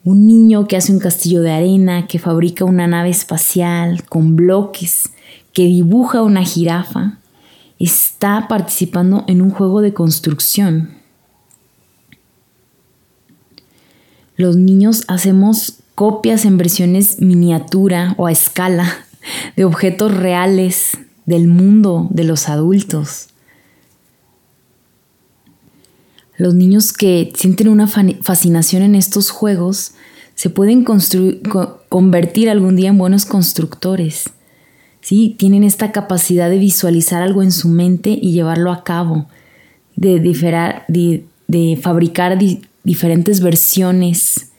Un 0.04 0.28
niño 0.28 0.68
que 0.68 0.78
hace 0.78 0.92
un 0.92 1.00
castillo 1.00 1.42
de 1.42 1.52
arena, 1.52 2.08
que 2.08 2.20
fabrica 2.20 2.66
una 2.66 2.88
nave 2.88 3.10
espacial 3.10 4.04
con 4.06 4.36
bloques, 4.36 5.10
que 5.54 5.64
dibuja 5.64 6.22
una 6.22 6.44
jirafa, 6.44 7.20
está 7.80 8.48
participando 8.48 9.24
en 9.28 9.42
un 9.42 9.50
juego 9.50 9.82
de 9.82 9.94
construcción. 9.94 10.99
Los 14.40 14.56
niños 14.56 15.04
hacemos 15.10 15.80
copias 15.96 16.46
en 16.46 16.58
versiones 16.58 17.20
miniatura 17.20 18.16
o 18.18 18.26
a 18.26 18.32
escala 18.32 19.06
de 19.58 19.66
objetos 19.66 20.16
reales 20.16 20.92
del 21.26 21.50
mundo 21.50 22.08
de 22.10 22.24
los 22.24 22.48
adultos. 22.48 23.28
Los 26.38 26.56
niños 26.56 26.94
que 26.94 27.34
sienten 27.36 27.68
una 27.68 27.86
fascinación 27.88 28.82
en 28.82 28.96
estos 28.96 29.30
juegos 29.30 29.92
se 30.36 30.50
pueden 30.50 30.86
convertir 30.86 32.50
algún 32.50 32.78
día 32.78 32.88
en 32.88 32.98
buenos 32.98 33.26
constructores. 33.26 34.30
¿sí? 35.02 35.36
Tienen 35.38 35.66
esta 35.66 35.92
capacidad 35.92 36.50
de 36.50 36.60
visualizar 36.60 37.22
algo 37.22 37.44
en 37.44 37.52
su 37.52 37.68
mente 37.68 38.12
y 38.12 38.32
llevarlo 38.32 38.72
a 38.72 38.86
cabo, 38.86 39.28
de, 39.98 40.22
de, 41.48 41.76
fabricar 41.82 42.40
diferentes 42.84 43.42
versiones 43.42 44.52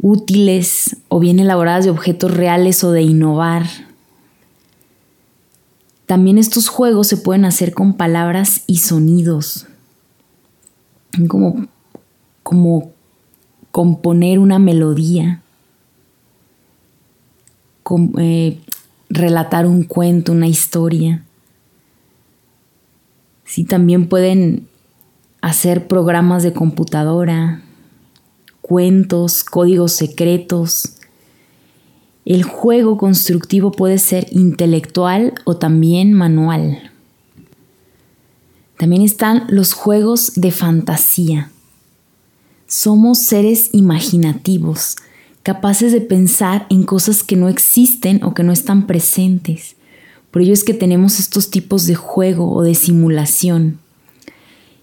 útiles 0.00 0.96
o 1.08 1.20
bien 1.20 1.38
elaboradas 1.38 1.84
de 1.84 1.90
objetos 1.90 2.30
reales 2.32 2.82
o 2.84 2.92
de 2.92 3.02
innovar. 3.02 3.66
También 6.06 6.38
estos 6.38 6.68
juegos 6.68 7.06
se 7.06 7.16
pueden 7.16 7.44
hacer 7.44 7.72
con 7.72 7.94
palabras 7.94 8.62
y 8.66 8.78
sonidos 8.78 9.66
como, 11.28 11.66
como 12.42 12.92
componer 13.70 14.38
una 14.38 14.58
melodía, 14.58 15.42
eh, 18.18 18.58
relatar 19.08 19.66
un 19.66 19.84
cuento, 19.84 20.32
una 20.32 20.48
historia. 20.48 21.24
Sí, 23.44 23.64
también 23.64 24.08
pueden 24.08 24.68
hacer 25.42 25.88
programas 25.88 26.44
de 26.44 26.54
computadora, 26.54 27.62
cuentos, 28.62 29.44
códigos 29.44 29.92
secretos. 29.92 30.94
El 32.24 32.44
juego 32.44 32.96
constructivo 32.96 33.72
puede 33.72 33.98
ser 33.98 34.28
intelectual 34.30 35.34
o 35.44 35.56
también 35.56 36.12
manual. 36.14 36.92
También 38.78 39.02
están 39.02 39.44
los 39.48 39.74
juegos 39.74 40.32
de 40.36 40.52
fantasía. 40.52 41.50
Somos 42.66 43.18
seres 43.18 43.68
imaginativos. 43.72 44.96
capaces 45.42 45.90
de 45.90 46.00
pensar 46.00 46.66
en 46.70 46.84
cosas 46.84 47.24
que 47.24 47.34
no 47.34 47.48
existen 47.48 48.22
o 48.22 48.32
que 48.32 48.44
no 48.44 48.52
están 48.52 48.86
presentes. 48.86 49.74
Por 50.30 50.40
ello 50.40 50.52
es 50.52 50.62
que 50.62 50.72
tenemos 50.72 51.18
estos 51.18 51.50
tipos 51.50 51.86
de 51.86 51.96
juego 51.96 52.52
o 52.52 52.62
de 52.62 52.76
simulación 52.76 53.81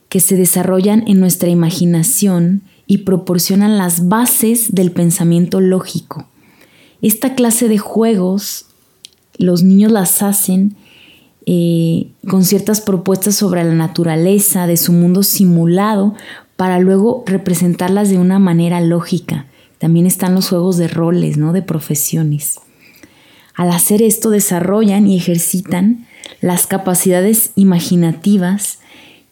que 0.09 0.19
se 0.19 0.35
desarrollan 0.35 1.03
en 1.07 1.19
nuestra 1.19 1.49
imaginación 1.49 2.63
y 2.87 2.99
proporcionan 2.99 3.77
las 3.77 4.07
bases 4.07 4.73
del 4.73 4.91
pensamiento 4.91 5.61
lógico. 5.61 6.27
Esta 7.01 7.35
clase 7.35 7.69
de 7.69 7.77
juegos 7.77 8.65
los 9.37 9.63
niños 9.63 9.91
las 9.91 10.21
hacen 10.21 10.75
eh, 11.45 12.11
con 12.27 12.43
ciertas 12.43 12.81
propuestas 12.81 13.35
sobre 13.35 13.63
la 13.63 13.73
naturaleza 13.73 14.67
de 14.67 14.77
su 14.77 14.91
mundo 14.91 15.23
simulado 15.23 16.13
para 16.57 16.79
luego 16.79 17.23
representarlas 17.25 18.09
de 18.09 18.17
una 18.17 18.37
manera 18.37 18.81
lógica. 18.81 19.45
También 19.77 20.05
están 20.05 20.35
los 20.35 20.49
juegos 20.49 20.77
de 20.77 20.89
roles, 20.89 21.37
¿no? 21.37 21.53
De 21.53 21.61
profesiones. 21.61 22.59
Al 23.55 23.71
hacer 23.71 24.01
esto 24.01 24.29
desarrollan 24.29 25.07
y 25.07 25.15
ejercitan 25.15 26.05
las 26.41 26.67
capacidades 26.67 27.51
imaginativas 27.55 28.79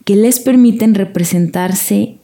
que 0.08 0.16
les 0.16 0.40
permiten 0.40 0.96
representarse 0.96 2.16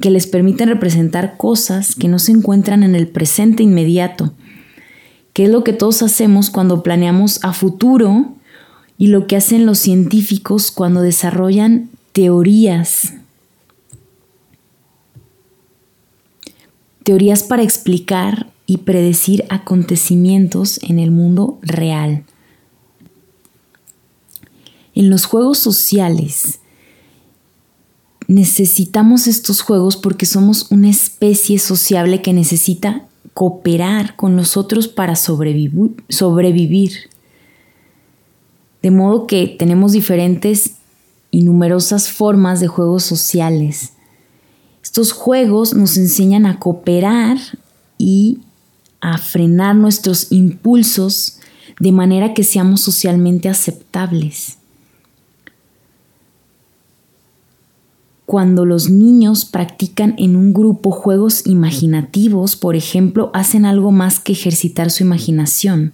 que 0.00 0.10
les 0.10 0.26
permiten 0.26 0.68
representar 0.68 1.36
cosas 1.36 1.94
que 1.94 2.08
no 2.08 2.18
se 2.18 2.32
encuentran 2.32 2.82
en 2.82 2.96
el 2.96 3.06
presente 3.06 3.62
inmediato, 3.62 4.34
que 5.32 5.44
es 5.44 5.50
lo 5.50 5.62
que 5.62 5.72
todos 5.72 6.02
hacemos 6.02 6.50
cuando 6.50 6.82
planeamos 6.82 7.38
a 7.44 7.52
futuro 7.52 8.34
y 8.98 9.06
lo 9.06 9.28
que 9.28 9.36
hacen 9.36 9.64
los 9.64 9.78
científicos 9.78 10.72
cuando 10.72 11.02
desarrollan 11.02 11.88
teorías. 12.10 13.14
Teorías 17.04 17.44
para 17.44 17.62
explicar 17.62 18.50
y 18.66 18.78
predecir 18.78 19.44
acontecimientos 19.50 20.80
en 20.82 20.98
el 20.98 21.12
mundo 21.12 21.60
real. 21.62 22.24
En 24.96 25.10
los 25.10 25.26
juegos 25.26 25.58
sociales, 25.58 26.58
necesitamos 28.28 29.26
estos 29.26 29.60
juegos 29.60 29.98
porque 29.98 30.24
somos 30.24 30.70
una 30.70 30.88
especie 30.88 31.58
sociable 31.58 32.22
que 32.22 32.32
necesita 32.32 33.06
cooperar 33.34 34.16
con 34.16 34.36
los 34.36 34.56
otros 34.56 34.88
para 34.88 35.14
sobrevivir. 35.14 37.10
De 38.80 38.90
modo 38.90 39.26
que 39.26 39.54
tenemos 39.58 39.92
diferentes 39.92 40.76
y 41.30 41.42
numerosas 41.42 42.08
formas 42.08 42.60
de 42.60 42.68
juegos 42.68 43.02
sociales. 43.02 43.92
Estos 44.82 45.12
juegos 45.12 45.74
nos 45.74 45.98
enseñan 45.98 46.46
a 46.46 46.58
cooperar 46.58 47.36
y 47.98 48.38
a 49.02 49.18
frenar 49.18 49.76
nuestros 49.76 50.32
impulsos 50.32 51.38
de 51.80 51.92
manera 51.92 52.32
que 52.32 52.44
seamos 52.44 52.80
socialmente 52.80 53.50
aceptables. 53.50 54.56
Cuando 58.26 58.64
los 58.64 58.90
niños 58.90 59.44
practican 59.44 60.16
en 60.18 60.34
un 60.34 60.52
grupo 60.52 60.90
juegos 60.90 61.46
imaginativos, 61.46 62.56
por 62.56 62.74
ejemplo, 62.74 63.30
hacen 63.34 63.64
algo 63.64 63.92
más 63.92 64.18
que 64.18 64.32
ejercitar 64.32 64.90
su 64.90 65.04
imaginación. 65.04 65.92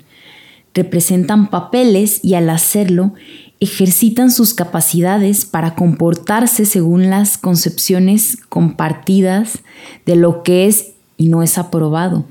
Representan 0.72 1.50
papeles 1.50 2.20
y 2.24 2.32
al 2.32 2.48
hacerlo 2.48 3.12
ejercitan 3.60 4.30
sus 4.30 4.54
capacidades 4.54 5.44
para 5.44 5.74
comportarse 5.74 6.64
según 6.64 7.10
las 7.10 7.36
concepciones 7.36 8.38
compartidas 8.48 9.58
de 10.06 10.16
lo 10.16 10.42
que 10.42 10.66
es 10.66 10.92
y 11.18 11.28
no 11.28 11.42
es 11.42 11.58
aprobado. 11.58 12.24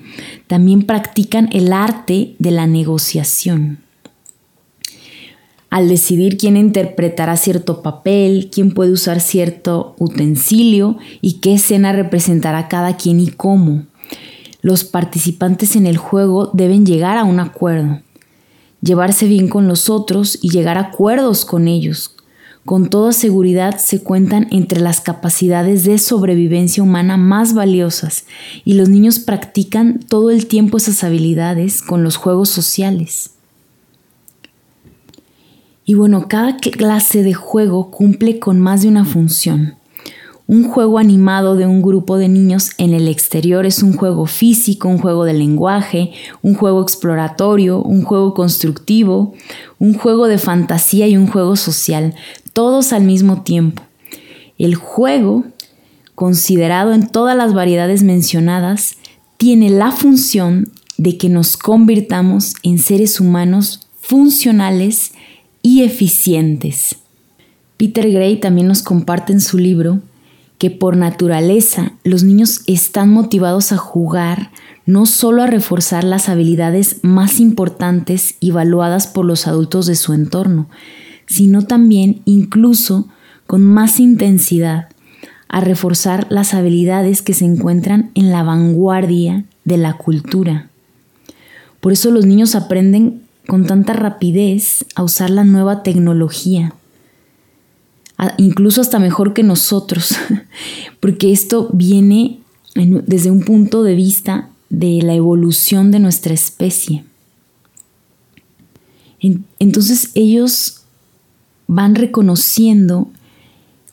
También 0.48 0.82
practican 0.82 1.48
el 1.52 1.72
arte 1.72 2.36
de 2.40 2.50
la 2.50 2.66
negociación 2.66 3.78
al 5.72 5.88
decidir 5.88 6.38
quién 6.38 6.58
interpretará 6.58 7.38
cierto 7.38 7.82
papel, 7.82 8.50
quién 8.52 8.72
puede 8.72 8.92
usar 8.92 9.22
cierto 9.22 9.96
utensilio 10.00 10.98
y 11.22 11.40
qué 11.40 11.54
escena 11.54 11.94
representará 11.94 12.68
cada 12.68 12.98
quien 12.98 13.22
y 13.22 13.28
cómo. 13.28 13.86
Los 14.62 14.84
participantes 14.84 15.78
en 15.78 15.88
el 15.88 15.96
juego 15.96 16.52
deben 16.54 16.86
llegar 16.86 17.18
a 17.18 17.24
un 17.24 17.40
acuerdo, 17.40 18.02
llevarse 18.82 19.28
bien 19.28 19.48
con 19.48 19.70
los 19.70 19.90
otros 19.90 20.38
y 20.42 20.50
llegar 20.50 20.78
a 20.78 20.82
acuerdos 20.82 21.46
con 21.46 21.70
ellos. 21.70 22.16
Con 22.66 22.90
toda 22.90 23.14
seguridad 23.14 23.78
se 23.80 24.04
cuentan 24.04 24.48
entre 24.52 24.82
las 24.82 25.00
capacidades 25.00 25.86
de 25.86 25.98
sobrevivencia 26.00 26.84
humana 26.84 27.16
más 27.16 27.54
valiosas 27.54 28.26
y 28.66 28.74
los 28.74 28.90
niños 28.90 29.20
practican 29.20 30.00
todo 30.00 30.32
el 30.32 30.48
tiempo 30.48 30.78
esas 30.78 31.06
habilidades 31.06 31.82
con 31.82 32.04
los 32.04 32.18
juegos 32.18 32.50
sociales. 32.50 33.32
Y 35.86 35.96
bueno, 35.96 36.28
cada 36.28 36.58
clase 36.58 37.24
de 37.24 37.34
juego 37.34 37.90
cumple 37.92 38.40
con 38.40 38.60
más 38.60 38.84
de 38.84 38.88
una 38.88 39.06
función. 39.06 39.76
Un 40.48 40.68
juego 40.68 40.98
animado 40.98 41.56
de 41.56 41.66
un 41.66 41.82
grupo 41.82 42.18
de 42.18 42.28
niños 42.28 42.72
en 42.78 42.94
el 42.94 43.08
exterior 43.08 43.66
es 43.66 43.82
un 43.82 43.94
juego 43.94 44.26
físico, 44.26 44.90
un 44.90 44.98
juego 44.98 45.24
de 45.24 45.34
lenguaje, 45.34 46.12
un 46.42 46.56
juego 46.56 46.82
exploratorio, 46.82 47.82
un 47.82 48.04
juego 48.04 48.34
constructivo, 48.34 49.34
un 49.80 49.94
juego 49.94 50.28
de 50.28 50.38
fantasía 50.38 51.08
y 51.08 51.16
un 51.16 51.28
juego 51.28 51.56
social, 51.56 52.16
todos 52.52 52.92
al 52.92 53.04
mismo 53.04 53.44
tiempo. 53.44 53.82
El 54.58 54.76
juego, 54.76 55.46
considerado 56.16 56.94
en 56.94 57.08
todas 57.08 57.38
las 57.38 57.54
variedades 57.54 58.04
mencionadas, 58.04 58.98
tiene 59.38 59.70
la 59.70 59.92
función 59.92 60.70
de 60.98 61.18
que 61.18 61.30
nos 61.30 61.56
convirtamos 61.56 62.56
en 62.62 62.78
seres 62.78 63.20
humanos 63.20 63.88
funcionales 64.02 65.14
y 65.62 65.84
eficientes. 65.84 66.98
Peter 67.78 68.12
Gray 68.12 68.40
también 68.40 68.68
nos 68.68 68.84
comparte 68.84 69.34
en 69.34 69.42
su 69.42 69.58
libro 69.58 70.02
que 70.58 70.70
por 70.70 70.96
naturaleza 70.96 71.94
los 72.04 72.24
niños 72.24 72.62
están 72.68 73.10
motivados 73.10 73.72
a 73.72 73.78
jugar, 73.78 74.52
no 74.86 75.08
solo 75.08 75.42
a 75.42 75.48
reforzar 75.48 76.04
las 76.04 76.30
habilidades 76.30 76.98
más 77.02 77.40
importantes 77.40 78.36
y 78.40 78.52
valuadas 78.52 79.08
por 79.08 79.26
los 79.26 79.48
adultos 79.48 79.88
de 79.88 79.96
su 79.96 80.14
entorno, 80.14 80.70
sino 81.26 81.64
también 81.64 82.22
incluso 82.26 83.08
con 83.48 83.64
más 83.64 84.00
intensidad 84.00 84.90
a 85.48 85.62
reforzar 85.62 86.28
las 86.30 86.54
habilidades 86.54 87.22
que 87.22 87.34
se 87.34 87.46
encuentran 87.46 88.12
en 88.14 88.32
la 88.32 88.44
vanguardia 88.44 89.46
de 89.66 89.78
la 89.78 89.94
cultura. 89.94 90.70
Por 91.80 91.92
eso 91.92 92.12
los 92.12 92.26
niños 92.26 92.54
aprenden 92.54 93.24
con 93.48 93.66
tanta 93.66 93.94
rapidez 93.94 94.86
a 94.96 95.04
usar 95.04 95.30
la 95.30 95.44
nueva 95.44 95.84
tecnología, 95.84 96.76
incluso 98.38 98.82
hasta 98.82 99.00
mejor 99.00 99.34
que 99.34 99.44
nosotros, 99.44 100.16
porque 101.00 101.32
esto 101.32 101.70
viene 101.74 102.40
desde 102.76 103.32
un 103.32 103.42
punto 103.42 103.84
de 103.84 103.96
vista 103.96 104.50
de 104.70 105.02
la 105.02 105.14
evolución 105.14 105.92
de 105.92 106.00
nuestra 106.00 106.34
especie. 106.34 107.04
Entonces 109.60 110.12
ellos 110.16 110.82
van 111.68 111.96
reconociendo 111.96 113.10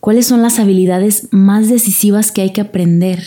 cuáles 0.00 0.26
son 0.26 0.42
las 0.42 0.58
habilidades 0.58 1.28
más 1.32 1.68
decisivas 1.68 2.32
que 2.32 2.42
hay 2.42 2.52
que 2.52 2.60
aprender, 2.60 3.22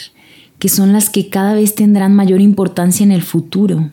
que 0.57 0.69
son 0.69 0.93
las 0.93 1.10
que 1.10 1.29
cada 1.29 1.53
vez 1.53 1.75
tendrán 1.75 2.15
mayor 2.15 2.41
importancia 2.41 3.03
en 3.03 3.12
el 3.12 3.21
futuro. 3.21 3.91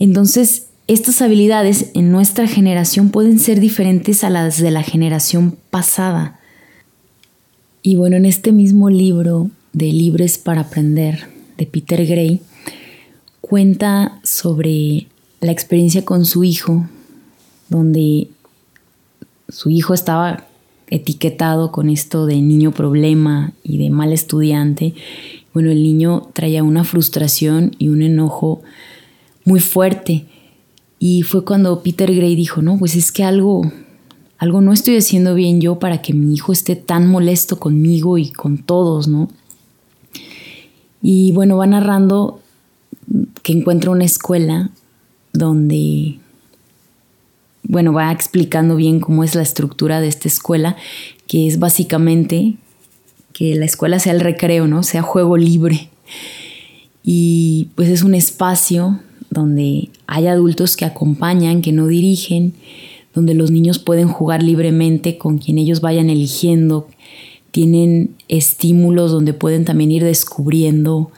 Entonces, 0.00 0.66
estas 0.88 1.22
habilidades 1.22 1.90
en 1.94 2.10
nuestra 2.10 2.48
generación 2.48 3.10
pueden 3.10 3.38
ser 3.38 3.60
diferentes 3.60 4.24
a 4.24 4.30
las 4.30 4.60
de 4.60 4.72
la 4.72 4.82
generación 4.82 5.56
pasada. 5.70 6.40
Y 7.82 7.94
bueno, 7.94 8.16
en 8.16 8.24
este 8.24 8.50
mismo 8.50 8.90
libro 8.90 9.50
de 9.72 9.92
Libres 9.92 10.38
para 10.38 10.62
Aprender 10.62 11.28
de 11.56 11.66
Peter 11.66 12.04
Gray, 12.06 12.40
cuenta 13.40 14.18
sobre 14.24 15.06
la 15.40 15.52
experiencia 15.52 16.04
con 16.04 16.24
su 16.24 16.44
hijo, 16.44 16.88
donde 17.68 18.28
su 19.48 19.70
hijo 19.70 19.94
estaba 19.94 20.46
etiquetado 20.88 21.70
con 21.72 21.88
esto 21.88 22.26
de 22.26 22.40
niño 22.40 22.72
problema 22.72 23.52
y 23.62 23.78
de 23.78 23.90
mal 23.90 24.12
estudiante. 24.12 24.94
Bueno, 25.54 25.70
el 25.70 25.82
niño 25.82 26.30
traía 26.32 26.64
una 26.64 26.84
frustración 26.84 27.76
y 27.78 27.88
un 27.88 28.02
enojo 28.02 28.62
muy 29.50 29.60
fuerte. 29.60 30.26
Y 31.00 31.22
fue 31.22 31.44
cuando 31.44 31.82
Peter 31.82 32.14
Gray 32.14 32.36
dijo, 32.36 32.62
no, 32.62 32.78
pues 32.78 32.94
es 32.94 33.10
que 33.10 33.24
algo, 33.24 33.62
algo 34.38 34.60
no 34.60 34.72
estoy 34.72 34.96
haciendo 34.96 35.34
bien 35.34 35.60
yo 35.60 35.80
para 35.80 36.00
que 36.02 36.14
mi 36.14 36.32
hijo 36.32 36.52
esté 36.52 36.76
tan 36.76 37.08
molesto 37.08 37.58
conmigo 37.58 38.16
y 38.16 38.30
con 38.30 38.58
todos, 38.58 39.08
¿no? 39.08 39.28
Y 41.02 41.32
bueno, 41.32 41.56
va 41.56 41.66
narrando 41.66 42.40
que 43.42 43.52
encuentra 43.52 43.90
una 43.90 44.04
escuela 44.04 44.70
donde, 45.32 46.20
bueno, 47.64 47.92
va 47.92 48.12
explicando 48.12 48.76
bien 48.76 49.00
cómo 49.00 49.24
es 49.24 49.34
la 49.34 49.42
estructura 49.42 50.00
de 50.00 50.06
esta 50.06 50.28
escuela, 50.28 50.76
que 51.26 51.48
es 51.48 51.58
básicamente 51.58 52.56
que 53.32 53.56
la 53.56 53.64
escuela 53.64 53.98
sea 53.98 54.12
el 54.12 54.20
recreo, 54.20 54.68
¿no? 54.68 54.84
Sea 54.84 55.02
juego 55.02 55.36
libre. 55.36 55.88
Y 57.02 57.70
pues 57.74 57.88
es 57.88 58.02
un 58.02 58.14
espacio 58.14 59.00
donde 59.30 59.90
hay 60.06 60.26
adultos 60.26 60.76
que 60.76 60.84
acompañan, 60.84 61.62
que 61.62 61.72
no 61.72 61.86
dirigen, 61.86 62.54
donde 63.14 63.34
los 63.34 63.50
niños 63.50 63.78
pueden 63.78 64.08
jugar 64.08 64.42
libremente 64.42 65.18
con 65.18 65.38
quien 65.38 65.58
ellos 65.58 65.80
vayan 65.80 66.10
eligiendo, 66.10 66.88
tienen 67.50 68.14
estímulos 68.28 69.10
donde 69.10 69.32
pueden 69.32 69.64
también 69.64 69.90
ir 69.90 70.04
descubriendo 70.04 71.10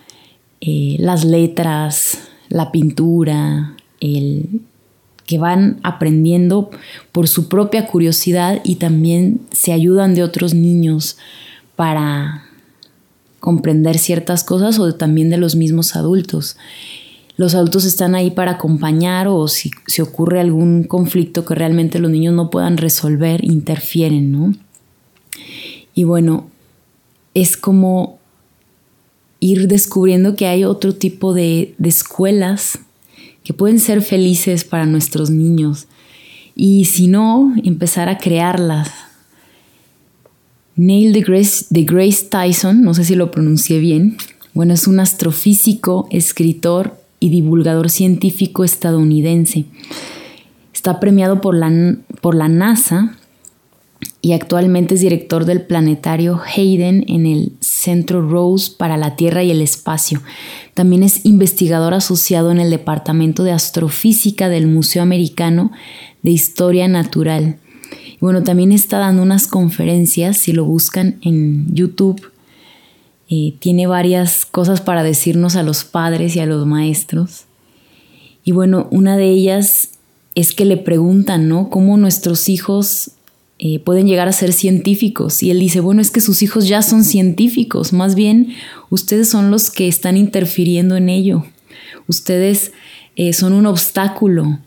eh, 0.61 0.97
las 0.99 1.25
letras, 1.25 2.19
la 2.49 2.73
pintura, 2.73 3.77
el, 4.01 4.61
que 5.27 5.39
van 5.39 5.79
aprendiendo 5.83 6.71
por 7.11 7.29
su 7.29 7.49
propia 7.49 7.87
curiosidad 7.87 8.61
y 8.65 8.77
también 8.77 9.41
se 9.51 9.73
ayudan 9.73 10.15
de 10.15 10.23
otros 10.23 10.55
niños 10.55 11.17
para 11.77 12.45
comprender 13.41 13.99
ciertas 13.99 14.45
cosas 14.45 14.79
o 14.79 14.95
también 14.95 15.31
de 15.31 15.37
los 15.37 15.57
mismos 15.57 15.97
adultos. 15.97 16.57
Los 17.37 17.55
adultos 17.55 17.85
están 17.85 18.15
ahí 18.15 18.31
para 18.31 18.53
acompañar 18.53 19.27
o 19.29 19.49
si 19.49 19.71
ocurre 20.01 20.41
algún 20.41 20.85
conflicto 20.85 21.45
que 21.45 21.55
realmente 21.55 21.99
los 21.99 22.11
niños 22.11 22.35
no 22.35 22.51
puedan 22.51 22.77
resolver, 22.77 23.45
interfieren, 23.45 24.33
¿no? 24.33 24.55
Y 25.95 26.05
bueno, 26.05 26.51
es 27.35 27.57
como 27.57 28.19
ir 29.41 29.67
descubriendo 29.67 30.37
que 30.37 30.47
hay 30.47 30.65
otro 30.65 30.95
tipo 30.95 31.35
de, 31.35 31.75
de 31.79 31.89
escuelas 31.89 32.79
que 33.43 33.53
pueden 33.53 33.81
ser 33.81 34.03
felices 34.03 34.65
para 34.65 34.87
nuestros 34.87 35.31
niños 35.31 35.89
y 36.55 36.85
si 36.85 37.09
no, 37.09 37.55
empezar 37.65 38.09
a 38.09 38.19
crearlas. 38.19 38.91
Neil 40.77 41.13
deGrasse, 41.13 41.67
Grace 41.71 42.27
Tyson, 42.31 42.83
no 42.83 42.95
sé 42.95 43.05
si 43.05 43.15
lo 43.15 43.31
pronuncié 43.31 43.79
bien, 43.79 44.17
bueno, 44.55 44.75
es 44.75 44.87
un 44.87 45.01
astrofísico, 45.01 46.09
escritor 46.11 47.02
y 47.23 47.31
divulgador 47.31 47.89
científico 47.89 48.65
estadounidense. 48.65 49.67
Está 50.75 50.99
premiado 50.99 51.41
por 51.41 51.55
la, 51.55 51.97
por 52.21 52.35
la 52.35 52.49
NASA 52.49 53.17
y 54.21 54.33
actualmente 54.33 54.97
es 54.97 55.01
director 55.01 55.45
del 55.45 55.63
planetario 55.63 56.41
Hayden 56.45 57.05
en 57.07 57.27
el 57.27 57.53
Centro 57.61 58.29
Rose 58.29 58.73
para 58.77 58.97
la 58.97 59.15
Tierra 59.15 59.45
y 59.45 59.53
el 59.53 59.63
Espacio. 59.63 60.21
También 60.75 61.05
es 61.05 61.25
investigador 61.25 61.95
asociado 61.95 62.51
en 62.51 62.59
el 62.59 62.71
Departamento 62.71 63.45
de 63.45 63.53
Astrofísica 63.53 64.49
del 64.49 64.67
Museo 64.67 65.03
Americano 65.03 65.71
de 66.23 66.33
Historia 66.33 66.89
Natural. 66.89 67.59
Y 68.15 68.19
bueno, 68.21 68.43
también 68.43 68.73
está 68.73 68.99
dando 68.99 69.23
unas 69.23 69.47
conferencias, 69.47 70.39
si 70.39 70.53
lo 70.53 70.65
buscan 70.65 71.19
en 71.23 71.73
YouTube. 71.73 72.32
Eh, 73.35 73.55
tiene 73.61 73.87
varias 73.87 74.45
cosas 74.45 74.83
para 74.83 75.03
decirnos 75.03 75.57
a 75.57 75.63
los 75.63 75.85
padres 75.85 76.37
y 76.37 76.41
a 76.41 76.45
los 76.45 76.67
maestros. 76.67 77.47
Y 78.45 78.53
bueno, 78.53 78.89
una 78.91 79.17
de 79.17 79.31
ellas 79.31 79.93
es 80.35 80.53
que 80.53 80.67
le 80.67 80.77
preguntan, 80.77 81.49
¿no? 81.49 81.71
¿Cómo 81.71 81.97
nuestros 81.97 82.51
hijos 82.51 83.13
eh, 83.59 83.79
pueden 83.79 84.07
llegar 84.07 84.29
a 84.29 84.33
ser 84.33 84.53
científicos. 84.53 85.43
Y 85.43 85.51
él 85.51 85.61
dice, 85.61 85.81
bueno, 85.81 86.03
es 86.03 86.11
que 86.11 86.21
sus 86.21 86.43
hijos 86.43 86.69
ya 86.69 86.83
son 86.83 87.05
científicos, 87.05 87.95
más 87.95 88.15
bien 88.15 88.55
ustedes 88.91 89.31
son 89.31 89.51
los 89.51 89.71
que 89.71 89.89
están 89.89 90.19
interfiriendo 90.19 90.97
en 90.97 91.09
ello. 91.09 91.47
Ustedes 92.09 92.73
eh, 93.17 93.33
son 93.33 93.55
un 93.55 93.65
obstáculo 93.65 94.59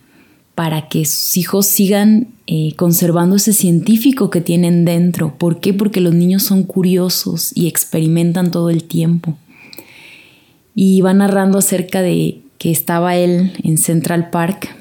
para 0.55 0.87
que 0.87 1.05
sus 1.05 1.35
hijos 1.37 1.65
sigan 1.65 2.29
eh, 2.47 2.73
conservando 2.77 3.35
ese 3.35 3.51
científico 3.51 4.29
que 4.29 4.39
tienen 4.39 4.85
dentro. 4.85 5.37
¿Por 5.37 5.59
qué? 5.59 5.73
Porque 5.73 5.99
los 5.99 6.13
niños 6.13 6.43
son 6.43 6.63
curiosos 6.63 7.51
y 7.53 7.67
experimentan 7.67 8.51
todo 8.51 8.69
el 8.69 8.85
tiempo. 8.85 9.37
Y 10.73 11.01
va 11.01 11.13
narrando 11.13 11.57
acerca 11.57 12.01
de 12.01 12.41
que 12.57 12.71
estaba 12.71 13.17
él 13.17 13.51
en 13.63 13.77
Central 13.77 14.29
Park. 14.29 14.73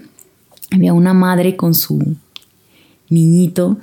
Había 0.71 0.93
una 0.93 1.13
madre 1.13 1.57
con 1.57 1.75
su 1.75 2.17
niñito 3.11 3.79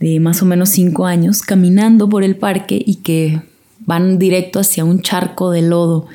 de 0.00 0.18
más 0.20 0.42
o 0.42 0.46
menos 0.46 0.68
cinco 0.70 1.06
años 1.06 1.42
caminando 1.42 2.08
por 2.08 2.24
el 2.24 2.36
parque 2.36 2.82
y 2.84 2.96
que 2.96 3.40
van 3.86 4.18
directo 4.18 4.58
hacia 4.58 4.84
un 4.84 5.00
charco 5.00 5.50
de 5.50 5.62
lodo 5.62 6.06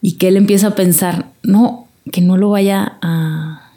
y 0.00 0.12
que 0.12 0.28
él 0.28 0.36
empieza 0.36 0.68
a 0.68 0.74
pensar, 0.74 1.32
no, 1.42 1.88
que 2.12 2.20
no 2.20 2.36
lo 2.36 2.50
vaya 2.50 2.98
a 3.02 3.67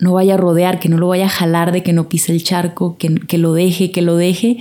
no 0.00 0.14
vaya 0.14 0.34
a 0.34 0.36
rodear, 0.36 0.80
que 0.80 0.88
no 0.88 0.98
lo 0.98 1.08
vaya 1.08 1.26
a 1.26 1.30
jalar 1.30 1.72
de 1.72 1.82
que 1.82 1.92
no 1.92 2.08
pise 2.08 2.32
el 2.32 2.42
charco, 2.42 2.96
que, 2.98 3.14
que 3.14 3.38
lo 3.38 3.52
deje, 3.52 3.90
que 3.90 4.02
lo 4.02 4.16
deje. 4.16 4.58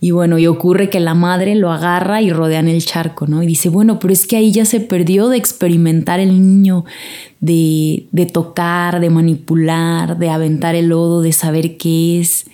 Y 0.00 0.10
bueno, 0.10 0.38
y 0.38 0.46
ocurre 0.46 0.90
que 0.90 1.00
la 1.00 1.14
madre 1.14 1.54
lo 1.54 1.72
agarra 1.72 2.20
y 2.20 2.30
rodean 2.30 2.68
el 2.68 2.84
charco, 2.84 3.26
¿no? 3.26 3.42
Y 3.42 3.46
dice, 3.46 3.70
bueno, 3.70 3.98
pero 3.98 4.12
es 4.12 4.26
que 4.26 4.36
ahí 4.36 4.52
ya 4.52 4.66
se 4.66 4.80
perdió 4.80 5.30
de 5.30 5.38
experimentar 5.38 6.20
el 6.20 6.28
niño, 6.28 6.84
de, 7.40 8.06
de 8.12 8.26
tocar, 8.26 9.00
de 9.00 9.08
manipular, 9.08 10.18
de 10.18 10.28
aventar 10.28 10.74
el 10.74 10.88
lodo, 10.88 11.22
de 11.22 11.32
saber 11.32 11.78
qué 11.78 12.20
es. 12.20 12.44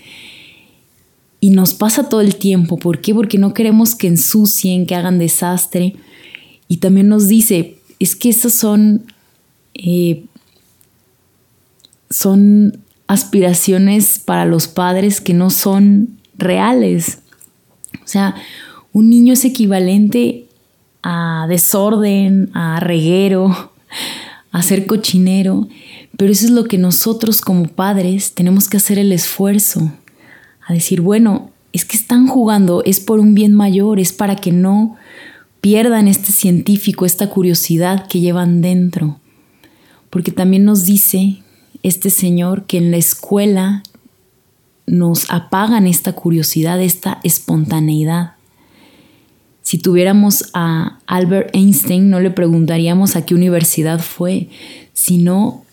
Y 1.40 1.50
nos 1.50 1.74
pasa 1.74 2.08
todo 2.08 2.20
el 2.20 2.36
tiempo. 2.36 2.76
¿Por 2.76 3.00
qué? 3.00 3.14
Porque 3.14 3.38
no 3.38 3.52
queremos 3.52 3.96
que 3.96 4.06
ensucien, 4.06 4.86
que 4.86 4.94
hagan 4.94 5.18
desastre. 5.18 5.96
Y 6.68 6.76
también 6.76 7.08
nos 7.08 7.26
dice, 7.26 7.78
es 7.98 8.14
que 8.14 8.28
esas 8.28 8.52
son, 8.52 9.06
eh, 9.74 10.24
son 12.10 12.82
aspiraciones 13.06 14.18
para 14.18 14.44
los 14.44 14.68
padres 14.68 15.20
que 15.20 15.34
no 15.34 15.50
son 15.50 16.18
reales. 16.36 17.18
O 18.04 18.06
sea, 18.06 18.34
un 18.92 19.08
niño 19.08 19.32
es 19.32 19.44
equivalente 19.44 20.46
a 21.02 21.46
desorden, 21.48 22.50
a 22.54 22.80
reguero, 22.80 23.72
a 24.52 24.62
ser 24.62 24.86
cochinero, 24.86 25.68
pero 26.16 26.32
eso 26.32 26.44
es 26.44 26.50
lo 26.50 26.64
que 26.64 26.76
nosotros 26.76 27.40
como 27.40 27.68
padres 27.68 28.34
tenemos 28.34 28.68
que 28.68 28.76
hacer 28.76 28.98
el 28.98 29.12
esfuerzo 29.12 29.92
a 30.66 30.72
decir, 30.72 31.00
bueno, 31.00 31.50
es 31.72 31.84
que 31.84 31.96
están 31.96 32.26
jugando, 32.26 32.82
es 32.84 33.00
por 33.00 33.20
un 33.20 33.34
bien 33.34 33.54
mayor, 33.54 34.00
es 34.00 34.12
para 34.12 34.36
que 34.36 34.52
no 34.52 34.96
pierdan 35.60 36.08
este 36.08 36.32
científico, 36.32 37.06
esta 37.06 37.28
curiosidad 37.30 38.06
que 38.08 38.20
llevan 38.20 38.60
dentro. 38.60 39.20
Porque 40.10 40.32
también 40.32 40.64
nos 40.64 40.84
dice 40.84 41.42
este 41.82 42.10
Señor 42.10 42.64
que 42.66 42.78
en 42.78 42.90
la 42.90 42.96
escuela 42.96 43.82
nos 44.86 45.30
apagan 45.30 45.86
esta 45.86 46.12
curiosidad, 46.12 46.80
esta 46.82 47.20
espontaneidad. 47.22 48.32
Si 49.62 49.78
tuviéramos 49.78 50.50
a 50.52 50.98
Albert 51.06 51.54
Einstein, 51.54 52.10
no 52.10 52.18
le 52.18 52.30
preguntaríamos 52.30 53.14
a 53.14 53.24
qué 53.24 53.34
universidad 53.34 54.00
fue, 54.00 54.48
sino 54.92 55.64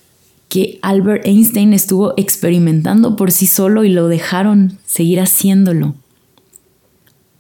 que 0.50 0.80
Albert 0.82 1.26
Einstein 1.26 1.74
estuvo 1.74 2.14
experimentando 2.16 3.16
por 3.16 3.32
sí 3.32 3.48
solo 3.48 3.84
y 3.84 3.90
lo 3.90 4.08
dejaron 4.08 4.78
seguir 4.86 5.20
haciéndolo. 5.20 5.96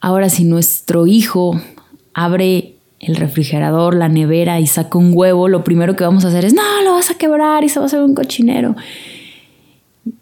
Ahora, 0.01 0.30
si 0.30 0.43
nuestro 0.45 1.06
hijo 1.06 1.62
abre 2.13 2.76
el 2.99 3.15
refrigerador, 3.15 3.95
la 3.95 4.10
nevera 4.10 4.60
y 4.60 4.67
saca 4.67 4.97
un 4.97 5.12
huevo, 5.13 5.47
lo 5.47 5.63
primero 5.63 5.95
que 5.95 6.03
vamos 6.03 6.25
a 6.25 6.29
hacer 6.29 6.45
es, 6.45 6.53
no, 6.53 6.81
lo 6.83 6.93
vas 6.93 7.12
a 7.12 7.15
quebrar 7.15 7.63
y 7.63 7.69
se 7.69 7.79
va 7.79 7.86
a 7.86 7.88
hacer 7.88 8.01
un 8.01 8.15
cochinero. 8.15 8.75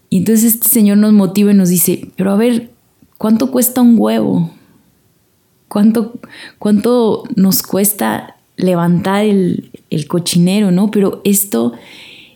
Y 0.09 0.19
entonces 0.19 0.55
este 0.55 0.69
señor 0.69 0.97
nos 0.97 1.13
motiva 1.13 1.51
y 1.51 1.55
nos 1.55 1.69
dice, 1.69 2.09
pero 2.15 2.31
a 2.31 2.35
ver, 2.35 2.69
¿cuánto 3.17 3.51
cuesta 3.51 3.81
un 3.81 3.95
huevo? 3.97 4.51
¿Cuánto, 5.67 6.19
cuánto 6.59 7.23
nos 7.35 7.63
cuesta 7.63 8.35
levantar 8.55 9.25
el, 9.25 9.71
el 9.89 10.07
cochinero, 10.07 10.71
no? 10.71 10.91
Pero 10.91 11.21
esto 11.23 11.73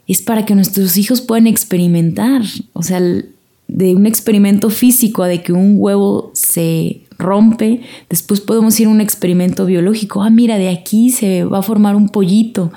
es 0.07 0.21
para 0.21 0.45
que 0.45 0.55
nuestros 0.55 0.97
hijos 0.97 1.21
puedan 1.21 1.47
experimentar, 1.47 2.41
o 2.73 2.81
sea, 2.81 2.99
de 2.99 3.95
un 3.95 4.07
experimento 4.07 4.69
físico 4.69 5.21
a 5.23 5.27
de 5.27 5.43
que 5.43 5.53
un 5.53 5.75
huevo 5.77 6.31
se 6.33 7.03
rompe, 7.19 7.81
después 8.09 8.41
podemos 8.41 8.79
ir 8.79 8.87
a 8.87 8.89
un 8.89 9.01
experimento 9.01 9.65
biológico, 9.65 10.23
ah, 10.23 10.29
mira, 10.29 10.57
de 10.57 10.69
aquí 10.69 11.11
se 11.11 11.43
va 11.43 11.59
a 11.59 11.63
formar 11.63 11.95
un 11.95 12.09
pollito 12.09 12.71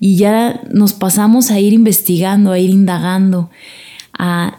y 0.00 0.16
ya 0.16 0.62
nos 0.72 0.92
pasamos 0.92 1.50
a 1.50 1.60
ir 1.60 1.72
investigando, 1.72 2.50
a 2.50 2.58
ir 2.58 2.70
indagando, 2.70 3.50
a, 4.18 4.58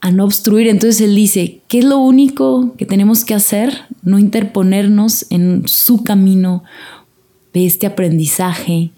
a 0.00 0.10
no 0.10 0.24
obstruir. 0.24 0.68
Entonces 0.68 1.00
él 1.00 1.14
dice, 1.14 1.60
¿qué 1.68 1.80
es 1.80 1.84
lo 1.84 1.98
único 1.98 2.74
que 2.76 2.86
tenemos 2.86 3.24
que 3.24 3.34
hacer? 3.34 3.82
No 4.02 4.18
interponernos 4.18 5.26
en 5.30 5.66
su 5.66 6.02
camino 6.02 6.64
de 7.52 7.66
este 7.66 7.86
aprendizaje, 7.86 8.90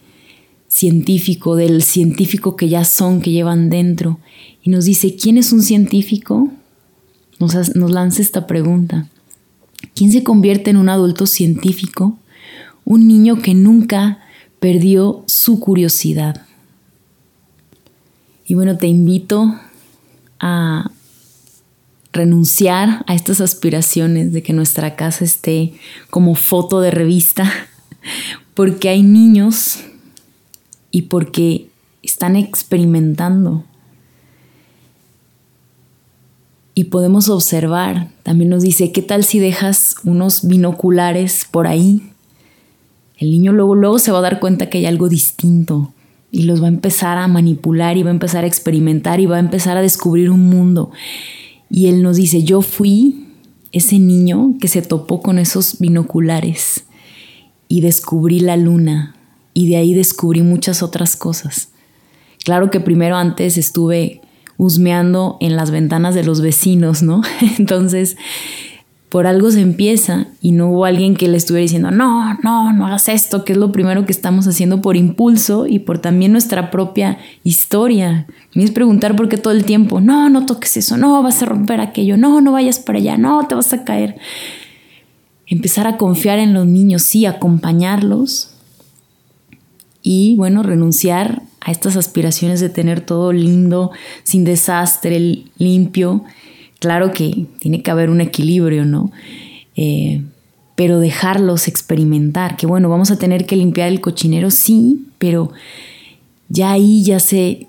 científico, 0.69 1.57
del 1.57 1.83
científico 1.83 2.57
que 2.57 2.69
ya 2.69 2.85
son, 2.85 3.21
que 3.21 3.31
llevan 3.31 3.71
dentro. 3.71 4.19
Y 4.63 4.71
nos 4.71 4.85
dice, 4.85 5.15
¿quién 5.17 5.39
es 5.39 5.53
un 5.53 5.63
científico? 5.63 6.51
Nos, 7.39 7.77
nos 7.77 7.91
lanza 7.91 8.23
esta 8.23 8.47
pregunta. 8.47 9.09
¿Quién 9.95 10.13
se 10.13 10.23
convierte 10.23 10.71
en 10.71 10.77
un 10.77 10.89
adulto 10.89 11.27
científico? 11.27 12.19
Un 12.85 13.09
niño 13.09 13.41
que 13.41 13.55
nunca 13.55 14.21
perdió 14.61 15.25
su 15.27 15.61
curiosidad. 15.61 16.47
Y 18.47 18.55
bueno, 18.55 18.77
te 18.77 18.87
invito 18.87 19.55
a 20.39 20.91
renunciar 22.13 23.05
a 23.07 23.15
estas 23.15 23.41
aspiraciones 23.41 24.33
de 24.33 24.43
que 24.43 24.53
nuestra 24.53 24.97
casa 24.97 25.25
esté 25.25 25.75
como 26.11 26.35
foto 26.35 26.81
de 26.81 26.91
revista, 26.91 27.53
porque 28.55 28.89
hay 28.89 29.03
niños 29.03 29.81
y 30.91 31.03
porque 31.03 31.69
están 32.03 32.37
experimentando. 32.37 33.65
Y 36.79 36.85
podemos 36.85 37.31
observar, 37.31 38.11
también 38.23 38.51
nos 38.51 38.63
dice, 38.63 38.93
¿qué 38.93 39.01
tal 39.01 39.25
si 39.25 39.39
dejas 39.39 39.95
unos 40.05 40.47
binoculares 40.47 41.47
por 41.51 41.67
ahí? 41.67 42.03
El 43.17 43.31
niño 43.31 43.53
luego, 43.53 43.75
luego 43.75 43.99
se 43.99 44.13
va 44.13 44.19
a 44.19 44.21
dar 44.21 44.41
cuenta 44.41 44.69
que 44.69 44.77
hay 44.77 44.85
algo 44.85 45.09
distinto 45.09 45.95
y 46.31 46.43
los 46.43 46.61
va 46.61 46.67
a 46.67 46.69
empezar 46.69 47.17
a 47.17 47.29
manipular 47.29 47.97
y 47.97 48.03
va 48.03 48.11
a 48.11 48.13
empezar 48.13 48.45
a 48.45 48.47
experimentar 48.47 49.21
y 49.21 49.27
va 49.27 49.37
a 49.37 49.41
empezar 49.41 49.79
a 49.79 49.81
descubrir 49.81 50.31
un 50.31 50.51
mundo. 50.51 50.91
Y 51.71 51.87
él 51.87 52.03
nos 52.03 52.19
dice, 52.19 52.43
yo 52.43 52.61
fui 52.61 53.25
ese 53.73 53.99
niño 53.99 54.57
que 54.61 54.69
se 54.69 54.83
topó 54.83 55.23
con 55.23 55.39
esos 55.39 55.79
binoculares 55.79 56.85
y 57.69 57.81
descubrí 57.81 58.41
la 58.41 58.59
luna 58.59 59.17
y 59.55 59.71
de 59.71 59.77
ahí 59.77 59.95
descubrí 59.95 60.43
muchas 60.43 60.83
otras 60.83 61.17
cosas. 61.17 61.71
Claro 62.45 62.71
que 62.71 62.81
primero 62.81 63.17
antes 63.17 63.57
estuve 63.57 64.21
husmeando 64.59 65.37
en 65.41 65.57
las 65.57 65.71
ventanas 65.71 66.15
de 66.15 66.25
los 66.25 66.41
vecinos, 66.41 67.03
¿no? 67.03 67.23
Entonces 67.59 68.17
por 69.09 69.27
algo 69.27 69.51
se 69.51 69.61
empieza 69.61 70.27
y 70.43 70.53
no 70.53 70.69
hubo 70.69 70.85
alguien 70.85 71.15
que 71.15 71.29
le 71.29 71.37
estuviera 71.37 71.63
diciendo, 71.63 71.91
no, 71.91 72.35
no, 72.43 72.73
no 72.73 72.87
hagas 72.87 73.09
esto, 73.09 73.45
que 73.45 73.53
es 73.53 73.59
lo 73.59 73.71
primero 73.71 74.05
que 74.05 74.13
estamos 74.13 74.47
haciendo 74.47 74.83
por 74.83 74.97
impulso 74.97 75.67
y 75.67 75.79
por 75.79 76.01
también 76.01 76.33
nuestra 76.33 76.71
propia 76.71 77.19
historia. 77.45 78.27
Me 78.53 78.65
es 78.65 78.73
preguntar 78.73 79.15
por 79.15 79.29
qué 79.29 79.39
todo 79.39 79.53
el 79.53 79.65
tiempo, 79.65 80.01
no, 80.01 80.29
no 80.29 80.45
toques 80.45 80.77
eso, 80.77 80.97
no, 80.97 81.23
vas 81.23 81.41
a 81.43 81.47
romper 81.47 81.81
aquello, 81.81 82.17
no, 82.17 82.41
no 82.41 82.53
vayas 82.53 82.81
para 82.81 82.99
allá, 82.99 83.17
no, 83.17 83.47
te 83.47 83.55
vas 83.55 83.73
a 83.73 83.85
caer. 83.85 84.19
Empezar 85.47 85.87
a 85.87 85.97
confiar 85.97 86.41
en 86.41 86.53
los 86.53 86.67
niños, 86.67 87.03
sí, 87.03 87.27
acompañarlos 87.27 88.51
y 90.03 90.35
bueno, 90.37 90.63
renunciar 90.65 91.43
a 91.67 91.71
estas 91.73 91.97
aspiraciones 91.97 92.61
de 92.61 92.71
tener 92.71 93.03
todo 93.03 93.33
lindo, 93.33 93.91
sin 94.25 94.45
desastre, 94.45 95.43
limpio 95.59 96.25
Claro 96.79 97.13
que 97.13 97.47
tiene 97.59 97.83
que 97.83 97.91
haber 97.91 98.11
un 98.11 98.21
equilibrio, 98.21 98.85
¿no? 98.85 99.11
Eh, 99.77 100.23
pero 100.75 101.01
dejarlos 101.01 101.69
experimentar, 101.69 102.57
que 102.57 102.67
bueno, 102.67 102.89
vamos 102.89 103.11
a 103.11 103.19
tener 103.19 103.47
que 103.47 103.57
limpiar 103.57 103.89
el 103.89 104.03
cochinero, 104.03 104.51
sí, 104.51 105.07
pero 105.19 105.53
ya 106.51 106.73
ahí 106.73 107.03
ya 107.03 107.19
se, 107.19 107.69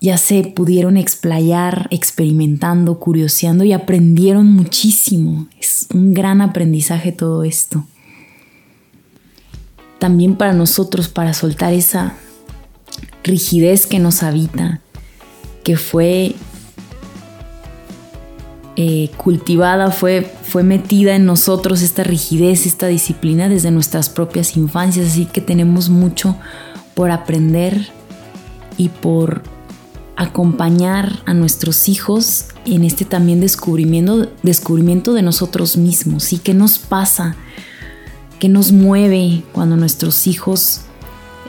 ya 0.00 0.16
se 0.16 0.44
pudieron 0.44 0.96
explayar 0.96 1.88
experimentando, 1.90 3.00
curioseando 3.00 3.64
y 3.64 3.72
aprendieron 3.72 4.46
muchísimo. 4.46 5.48
Es 5.60 5.88
un 5.92 6.14
gran 6.14 6.40
aprendizaje 6.40 7.10
todo 7.10 7.42
esto. 7.42 7.84
También 9.98 10.36
para 10.36 10.52
nosotros, 10.52 11.08
para 11.08 11.34
soltar 11.34 11.72
esa 11.72 12.14
rigidez 13.24 13.86
que 13.86 13.98
nos 13.98 14.22
habita, 14.22 14.80
que 15.64 15.76
fue 15.76 16.34
eh, 18.76 19.10
cultivada, 19.16 19.90
fue, 19.90 20.22
fue 20.42 20.62
metida 20.62 21.16
en 21.16 21.26
nosotros 21.26 21.82
esta 21.82 22.04
rigidez, 22.04 22.64
esta 22.64 22.86
disciplina 22.86 23.48
desde 23.48 23.70
nuestras 23.70 24.08
propias 24.08 24.56
infancias, 24.56 25.08
así 25.08 25.26
que 25.26 25.40
tenemos 25.40 25.88
mucho 25.88 26.36
por 26.94 27.10
aprender 27.10 27.88
y 28.76 28.88
por 28.88 29.42
acompañar 30.16 31.22
a 31.26 31.34
nuestros 31.34 31.88
hijos 31.88 32.46
en 32.64 32.84
este 32.84 33.04
también 33.04 33.40
descubrimiento, 33.40 34.30
descubrimiento 34.42 35.12
de 35.12 35.22
nosotros 35.22 35.76
mismos. 35.76 36.32
Y 36.32 36.38
qué 36.38 36.54
nos 36.54 36.78
pasa, 36.78 37.36
qué 38.38 38.48
nos 38.48 38.72
mueve 38.72 39.42
cuando 39.52 39.76
nuestros 39.76 40.26
hijos 40.26 40.82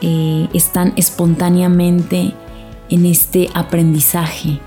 eh, 0.01 0.47
están 0.53 0.93
espontáneamente 0.95 2.33
en 2.89 3.05
este 3.05 3.49
aprendizaje 3.53 4.59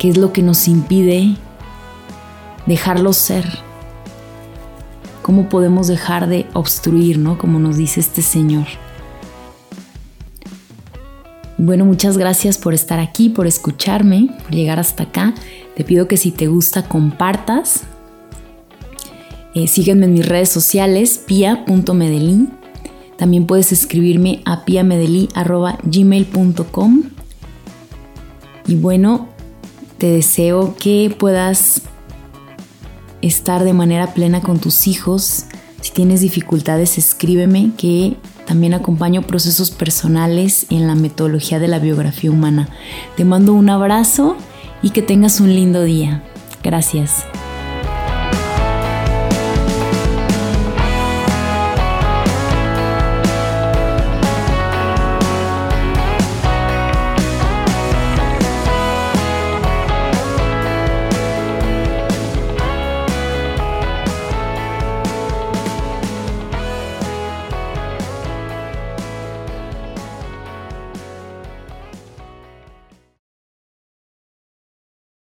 qué 0.00 0.08
es 0.08 0.16
lo 0.16 0.32
que 0.32 0.42
nos 0.42 0.66
impide 0.66 1.36
dejarlo 2.66 3.12
ser. 3.12 3.44
¿Cómo 5.20 5.50
podemos 5.50 5.88
dejar 5.88 6.26
de 6.26 6.46
obstruir, 6.54 7.18
¿no? 7.18 7.36
Como 7.36 7.58
nos 7.58 7.76
dice 7.76 8.00
este 8.00 8.22
Señor. 8.22 8.66
Bueno, 11.58 11.84
muchas 11.84 12.16
gracias 12.16 12.56
por 12.56 12.72
estar 12.72 12.98
aquí, 12.98 13.28
por 13.28 13.46
escucharme, 13.46 14.34
por 14.42 14.52
llegar 14.52 14.80
hasta 14.80 15.02
acá. 15.02 15.34
Te 15.76 15.84
pido 15.84 16.08
que 16.08 16.16
si 16.16 16.30
te 16.30 16.46
gusta 16.46 16.88
compartas. 16.88 17.82
Eh, 19.54 19.68
sígueme 19.68 20.06
en 20.06 20.14
mis 20.14 20.26
redes 20.26 20.48
sociales, 20.48 21.22
pia.medellín. 21.26 22.59
También 23.20 23.44
puedes 23.44 23.70
escribirme 23.70 24.40
a 24.46 24.64
piamedellín.gmail.com. 24.64 27.02
Y 28.66 28.76
bueno, 28.76 29.28
te 29.98 30.10
deseo 30.10 30.74
que 30.80 31.14
puedas 31.18 31.82
estar 33.20 33.64
de 33.64 33.74
manera 33.74 34.14
plena 34.14 34.40
con 34.40 34.58
tus 34.58 34.86
hijos. 34.86 35.44
Si 35.82 35.92
tienes 35.92 36.22
dificultades, 36.22 36.96
escríbeme 36.96 37.72
que 37.76 38.16
también 38.46 38.72
acompaño 38.72 39.20
procesos 39.20 39.70
personales 39.70 40.64
en 40.70 40.86
la 40.86 40.94
metodología 40.94 41.58
de 41.58 41.68
la 41.68 41.78
biografía 41.78 42.30
humana. 42.30 42.70
Te 43.18 43.26
mando 43.26 43.52
un 43.52 43.68
abrazo 43.68 44.38
y 44.82 44.92
que 44.92 45.02
tengas 45.02 45.40
un 45.40 45.54
lindo 45.54 45.82
día. 45.82 46.22
Gracias. 46.62 47.26